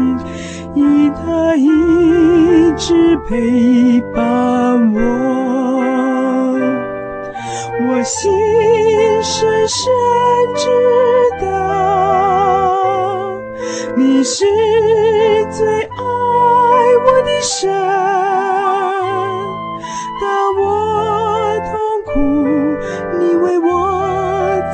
[0.76, 5.53] 以它一直陪伴我。
[8.04, 8.30] 我心
[9.24, 9.90] 深深
[10.56, 10.68] 知
[11.40, 11.48] 道，
[13.96, 14.44] 你是
[15.50, 15.88] 最爱
[17.06, 17.72] 我的神。
[20.20, 20.62] 当我
[21.72, 21.72] 痛
[22.04, 22.12] 苦，
[23.22, 23.72] 你为我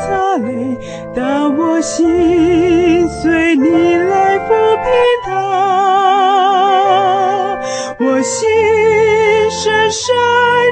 [0.08, 0.76] 擦泪；
[1.14, 4.90] 当我心碎，你来抚平
[5.26, 5.30] 它。
[8.00, 8.50] 我心
[9.52, 10.16] 深深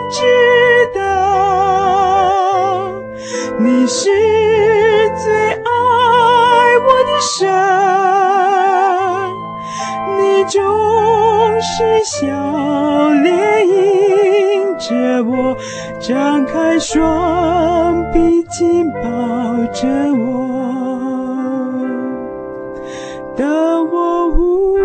[0.10, 0.22] 知
[0.87, 0.87] 道
[3.88, 4.10] 是
[5.16, 5.60] 最爱
[6.84, 7.48] 我的神，
[10.20, 10.62] 你总
[11.62, 12.28] 是笑
[13.24, 15.56] 脸迎着我，
[16.02, 19.00] 张开双臂紧抱
[19.72, 20.26] 着我。
[23.38, 24.78] 当我无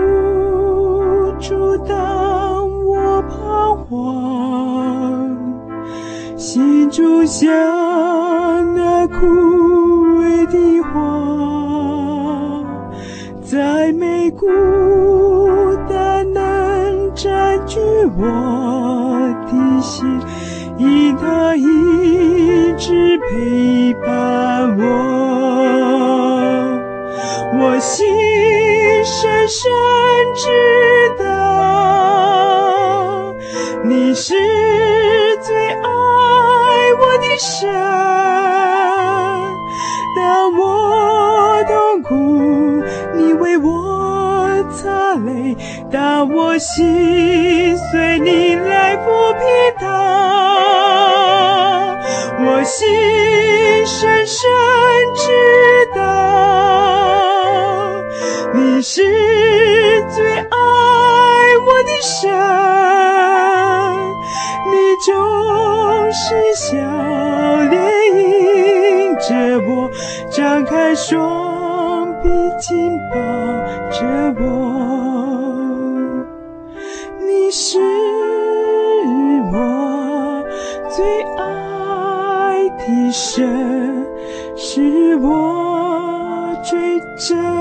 [1.40, 5.36] 助，当我彷徨，
[6.36, 7.91] 心中想。
[14.43, 17.78] 孤单能占据
[18.18, 18.22] 我
[19.47, 20.05] 的心，
[20.76, 24.82] 因他一直陪伴我。
[27.61, 28.05] 我心
[29.05, 29.70] 深深
[30.34, 30.51] 知
[31.22, 31.24] 道，
[33.84, 34.34] 你是
[35.40, 35.80] 最爱
[36.99, 38.41] 我的神。
[45.93, 49.45] 当我心碎，你来抚平
[49.78, 49.86] 它。
[52.40, 52.88] 我心
[53.86, 54.49] 深深
[55.14, 55.28] 知
[55.95, 56.01] 道，
[58.55, 59.03] 你是
[60.09, 60.49] 最爱
[61.66, 62.30] 我的神。
[64.70, 64.74] 你
[65.05, 65.14] 总
[66.11, 66.68] 是笑
[67.68, 67.76] 脸
[68.16, 69.70] 迎着我，
[70.30, 73.16] 张开双臂紧抱
[73.90, 74.01] 着
[74.40, 75.01] 我。
[83.12, 84.06] 爱的神，
[84.56, 87.51] 是我最真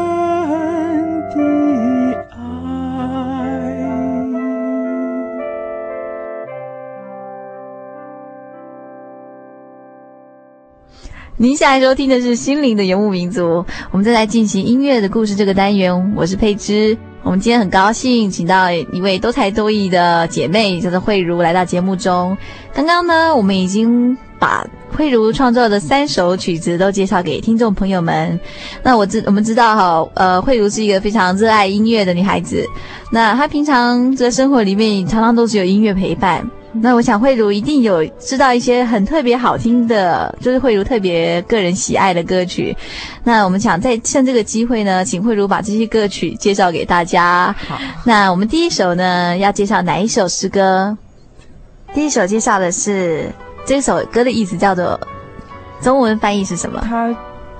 [11.41, 13.41] 您现在收听的是《心灵的游牧民族》，
[13.89, 16.95] 我们再来进行音乐的故事这个单元，我是佩芝。
[17.23, 22.37] 我们今天很高兴，请到一位多才多艺的姐妹，叫做慧如，来到节目中。
[22.75, 24.63] 刚刚呢，我们已经把
[24.95, 28.39] 慧如创作的三首曲子都介绍给听众朋友们。
[28.83, 32.63] 那我知我们知道哈，呃，慧如是一个非常热爱音乐的女孩子。
[33.11, 36.47] 那她平常在生活里面常常都是有音乐陪伴。
[36.73, 42.75] 那我想慧茹一定有知道一些很特别好听的，就是慧茹特别个人喜爱的歌曲。
[43.23, 47.53] 那我们想再趁这个机会呢，请慧茹把这些歌曲介绍给大家。
[47.67, 50.97] 好，那我们第一首呢，要介绍哪一首诗歌？
[51.93, 53.29] 第一首介绍的是
[53.65, 54.99] 这首歌的意思叫做
[55.81, 56.81] 中文翻译是什么？
[56.87, 57.13] 它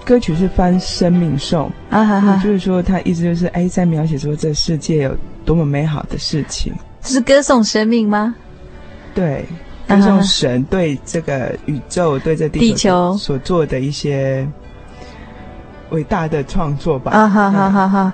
[0.05, 6.73] 歌曲是翻生命颂啊，哈哈，就是说它意思就是哎，在描写说这世界有多么美好的事情。
[7.03, 8.33] 这是歌颂生命吗？
[9.13, 9.45] 对，
[9.87, 14.47] 歌颂神对这个宇宙、对这地球所做的一些
[15.89, 17.11] 伟大的创作吧。
[17.11, 18.13] 啊哈哈哈哈，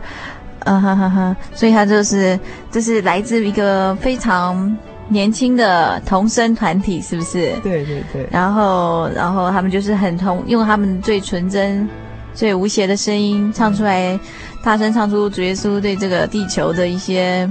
[0.65, 1.37] 啊哈哈哈！
[1.53, 2.39] 所以他就是
[2.71, 4.75] 就是来自一个非常
[5.07, 7.53] 年轻的童声团体，是不是？
[7.63, 8.27] 对对对。
[8.31, 11.87] 然后然后他们就是很童，用他们最纯真、
[12.33, 14.19] 最无邪的声音唱出来，
[14.63, 17.47] 大声唱出主耶稣对这个地球的一些。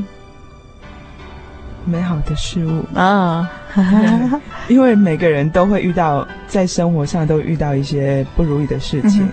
[1.86, 3.48] 美好的事物啊，
[4.68, 9.24] 因为每个人都会遇到，在生活上都遇到一些不如意的事情。
[9.24, 9.32] 嗯、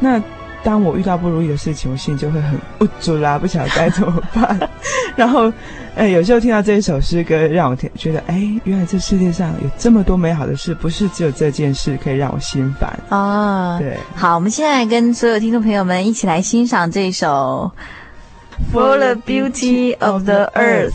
[0.00, 0.22] 那
[0.62, 4.58] 当我遇到不如意的事情，我心里就会很不足啦，不晓得该怎么办。
[5.16, 5.52] 然后，
[5.94, 13.78] 呃，有时候听到这一首诗歌，让我听觉得，哎，原来这世界上有这么多美好的事，不是只有这件事可以让我心烦啊。
[13.78, 17.70] 对，好，我们现在跟所有听众朋友们一起来欣赏这一首
[18.74, 20.90] 《For the Beauty of the Earth》。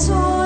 [0.00, 0.39] 错。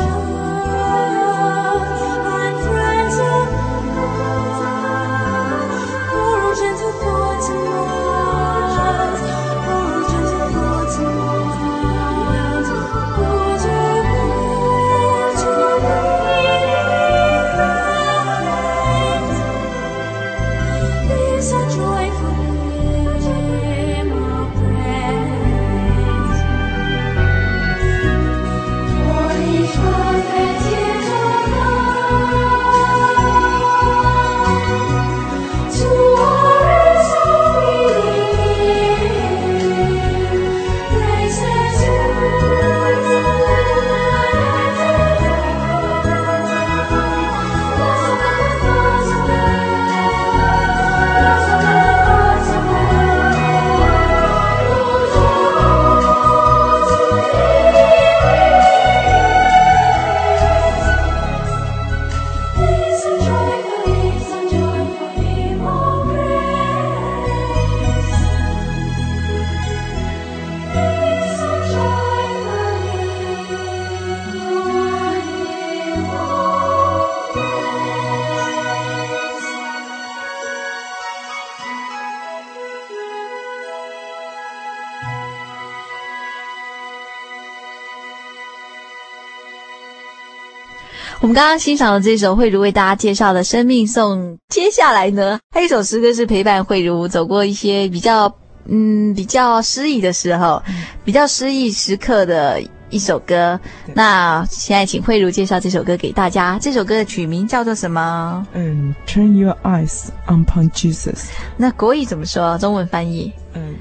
[91.35, 98.33] 们刚刚欣赏的这首慧茹为大家介绍的《生命颂》，接下来呢，还有一首诗歌是陪伴慧茹走过一些比较
[98.67, 100.63] 嗯比较失意的时候，
[101.05, 103.59] 比较失意时刻的一首歌。
[103.95, 106.57] 那现在请慧茹介绍这首歌给大家。
[106.63, 108.47] 这首歌的曲名叫做什么？
[108.53, 111.25] 嗯，Turn your eyes upon Jesus。
[111.57, 112.57] 那国语怎么说？
[112.59, 113.33] 中文翻译？
[113.55, 113.75] 嗯，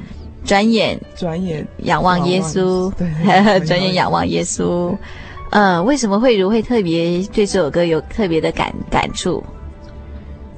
[0.43, 2.91] 转眼，转眼仰望耶稣。
[2.93, 3.07] 对，
[3.67, 4.97] 转眼仰望耶稣。
[5.53, 9.43] 呃，为什么慧如会特别对这首歌有特别的感感触？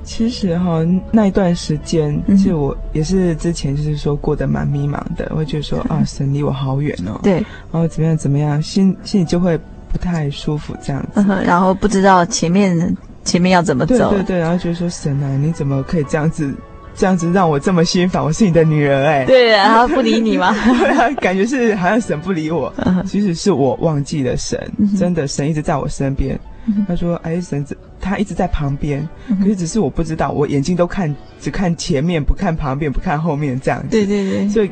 [0.05, 0.79] 其实哈，
[1.11, 7.19] 那一段时间，其实我也是之前就是说过得蛮迷茫的，我会觉得说 啊，神离我好远哦。
[7.21, 7.33] 对。
[7.71, 9.59] 然后怎么样怎么样，心心里就会
[9.91, 11.25] 不太舒服这样子。
[11.27, 14.11] 嗯、然后不知道前面前面要怎么走。
[14.11, 16.53] 对对对，然后觉得说神啊，你怎么可以这样子？
[16.95, 19.25] 这样子让我这么心烦，我是你的女儿哎、欸。
[19.25, 20.55] 对啊，他不理你吗？
[20.79, 22.73] 对啊，感觉是好像神不理我，
[23.05, 24.57] 其实是我忘记了神。
[24.97, 26.39] 真的，神一直在我身边。
[26.87, 27.63] 他说：“哎，神
[27.99, 29.07] 他一直在旁边，
[29.39, 34.47] 可是只是我不知道，我眼睛都看，只看前面，不看旁边，不看后面，这样子。”对对对。
[34.47, 34.71] 所以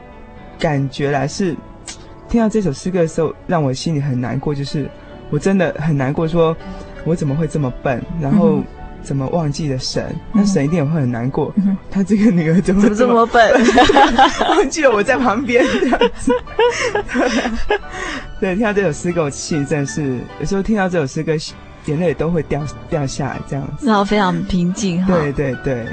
[0.58, 1.54] 感觉来是
[2.30, 4.90] 听到这首诗歌的时候，让我心里很难过，就是
[5.30, 6.56] 我真的很难过，说
[7.04, 8.02] 我怎么会这么笨？
[8.22, 8.60] 然后。
[9.04, 10.16] 怎么忘记了神？
[10.32, 11.54] 那神一定也会很难过。
[11.58, 13.52] 嗯、他这个女儿怎么怎么这么笨？
[14.50, 16.32] 忘记了我在旁边这样子。
[18.40, 21.34] 对，听到这首诗歌，我心里真的是有时候听到这首诗歌，
[21.86, 23.86] 眼泪都会掉掉下来这样子。
[23.86, 25.06] 然后非常平静。
[25.06, 25.86] 对对对。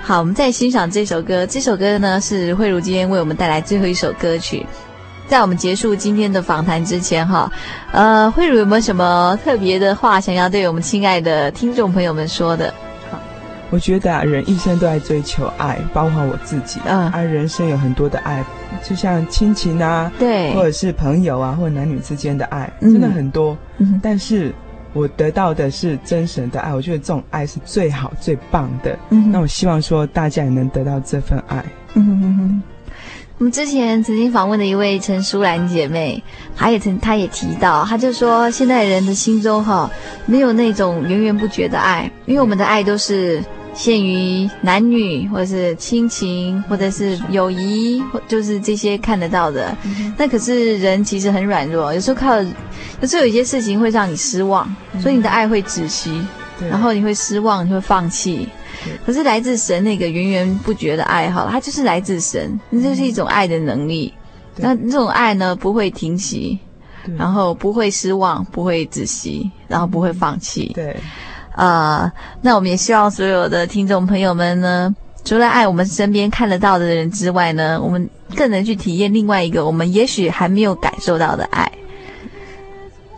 [0.00, 1.44] 好，我们再欣赏这首歌。
[1.46, 4.64] 这首歌呢是慧茹今天为我们带来最后一首歌曲。
[5.28, 7.52] 在我们结束今天的访谈之前，哈，
[7.92, 12.72] 呃，慧茹有没有什么特别的话想要对我们亲爱的听众朋友们说的？
[13.10, 13.18] 好，
[13.68, 18.42] 我觉得啊，人一生都在追求爱，包括我自己，嗯，而人生有很多的爱，
[18.82, 23.54] 就像亲情啊，对，或者是朋友啊，或者男女之间的爱，真的很多。
[23.76, 24.54] 嗯，但是
[24.94, 28.98] 我得到的是真神的爱，我觉得这种爱是最好、最棒的。
[29.10, 31.62] 嗯，那我希望说大家也能得到这份爱。
[31.92, 32.62] 嗯哼哼哼。
[33.38, 36.20] 我们之前曾经访问的一位陈淑兰姐妹，
[36.56, 39.88] 她也曾，她也提到，她就说，现在人的心中哈，
[40.26, 43.40] 没有那种源源不绝的爱，因为我们的爱都是
[43.72, 49.72] 限于男女，或者是亲情，或者是友谊，或就是这些看得到的。
[50.16, 54.68] 那可是人其实很软弱，有时候靠，有时候有一些事情会让你失望，
[55.00, 56.20] 所以你的爱会窒息，
[56.70, 58.48] 然后你会失望，你会放弃。
[59.04, 64.12] 可是来自神那个源源不绝的爱好，它就是来自神，那就是一种爱的能力。
[64.56, 66.58] 那这种爱呢，不会停息，
[67.16, 70.72] 然后不会失望，不会窒息，然后不会放弃。
[70.74, 70.96] 对，
[71.52, 74.94] 啊、呃，那我们也希望所有的听众朋友们呢，
[75.24, 81.70] 除了爱我们身边看得到的人之外呢，我们更能去体验另外一个我们也许还没有感受到的爱。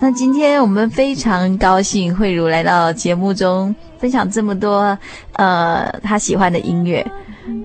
[0.01, 4.97] 那今天我们非常高兴慧茹来到节目中分享这么多，
[5.35, 7.07] 呃，她喜欢的音乐。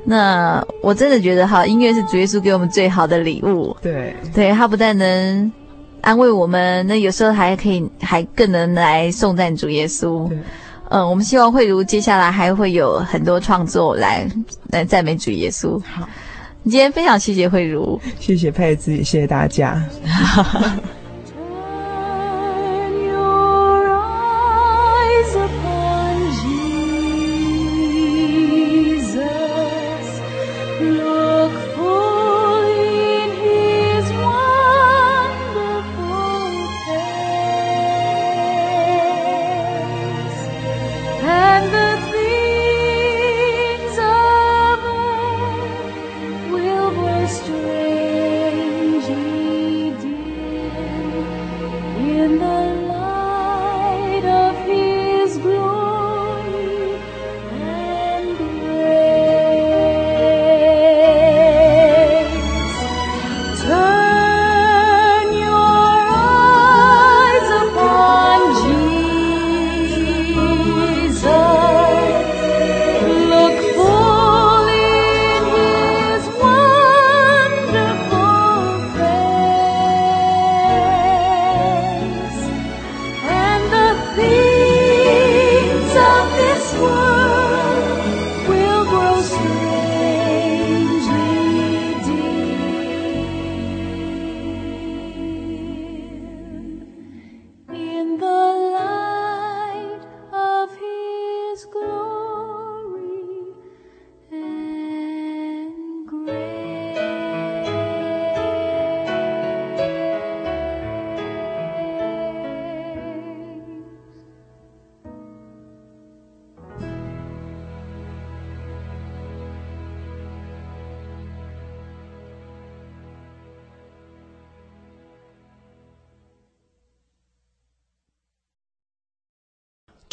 [0.03, 3.75] 那我真的觉得哈，音乐是主耶稣给我们最好的礼物。
[3.81, 5.51] 对，对，他不但能
[6.01, 10.27] 安慰我们，那有时候还可以，还更能来颂赞主耶稣。
[10.29, 10.43] 嗯、
[10.89, 14.27] 呃，我们希望慧茹接下来还会有很多创作来
[14.71, 15.79] 来赞美主耶稣。
[15.85, 16.07] 好。
[16.63, 19.81] 今天非常谢谢慧茹，谢谢佩子，谢谢大家。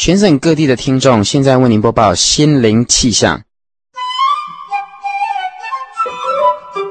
[0.05, 3.43] 全省各地的听众，现在为您播报心灵气象。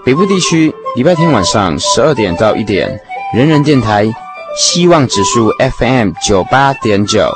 [0.05, 3.01] 北部地区礼拜天晚上十二点到一点，
[3.35, 4.09] 人人电台
[4.57, 7.29] 希望指数 FM 九八点九。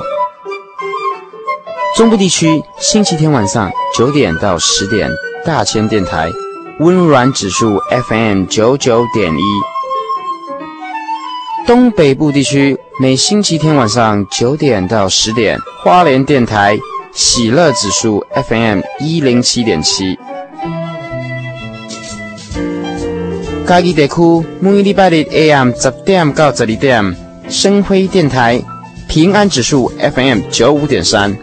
[1.98, 5.12] 中部地区星期天晚上九点到十点，
[5.44, 6.32] 大千电台
[6.80, 9.75] 温软指数 FM 九九点一。
[11.66, 12.78] 东北部地区。
[13.02, 16.78] 每星期天晚上九点到十点，花莲电台
[17.14, 20.18] 喜乐指数 FM 一零七点七。
[23.68, 27.16] 嘉义地区每礼拜日 AM 十点到十二点，
[27.50, 28.62] 生辉电台
[29.10, 31.36] 平安指数 FM 九五点三。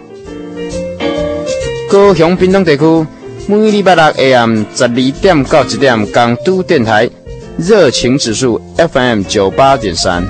[1.90, 3.06] 高雄屏东地区
[3.46, 7.10] 每礼拜六 AM 十二点到一点，港都电台
[7.58, 10.24] 热情指数 FM 九八点三。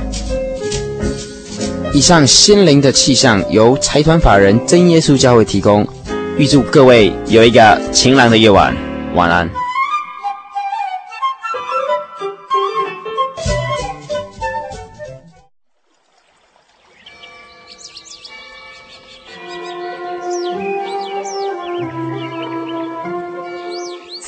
[1.94, 5.86] 以上心灵的气象由财团法人真耶稣教会提供，
[6.36, 8.74] 预祝各位有一个晴朗的夜晚，
[9.14, 9.48] 晚安。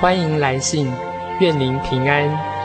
[0.00, 0.92] 欢迎来信，
[1.40, 2.57] 愿您平安。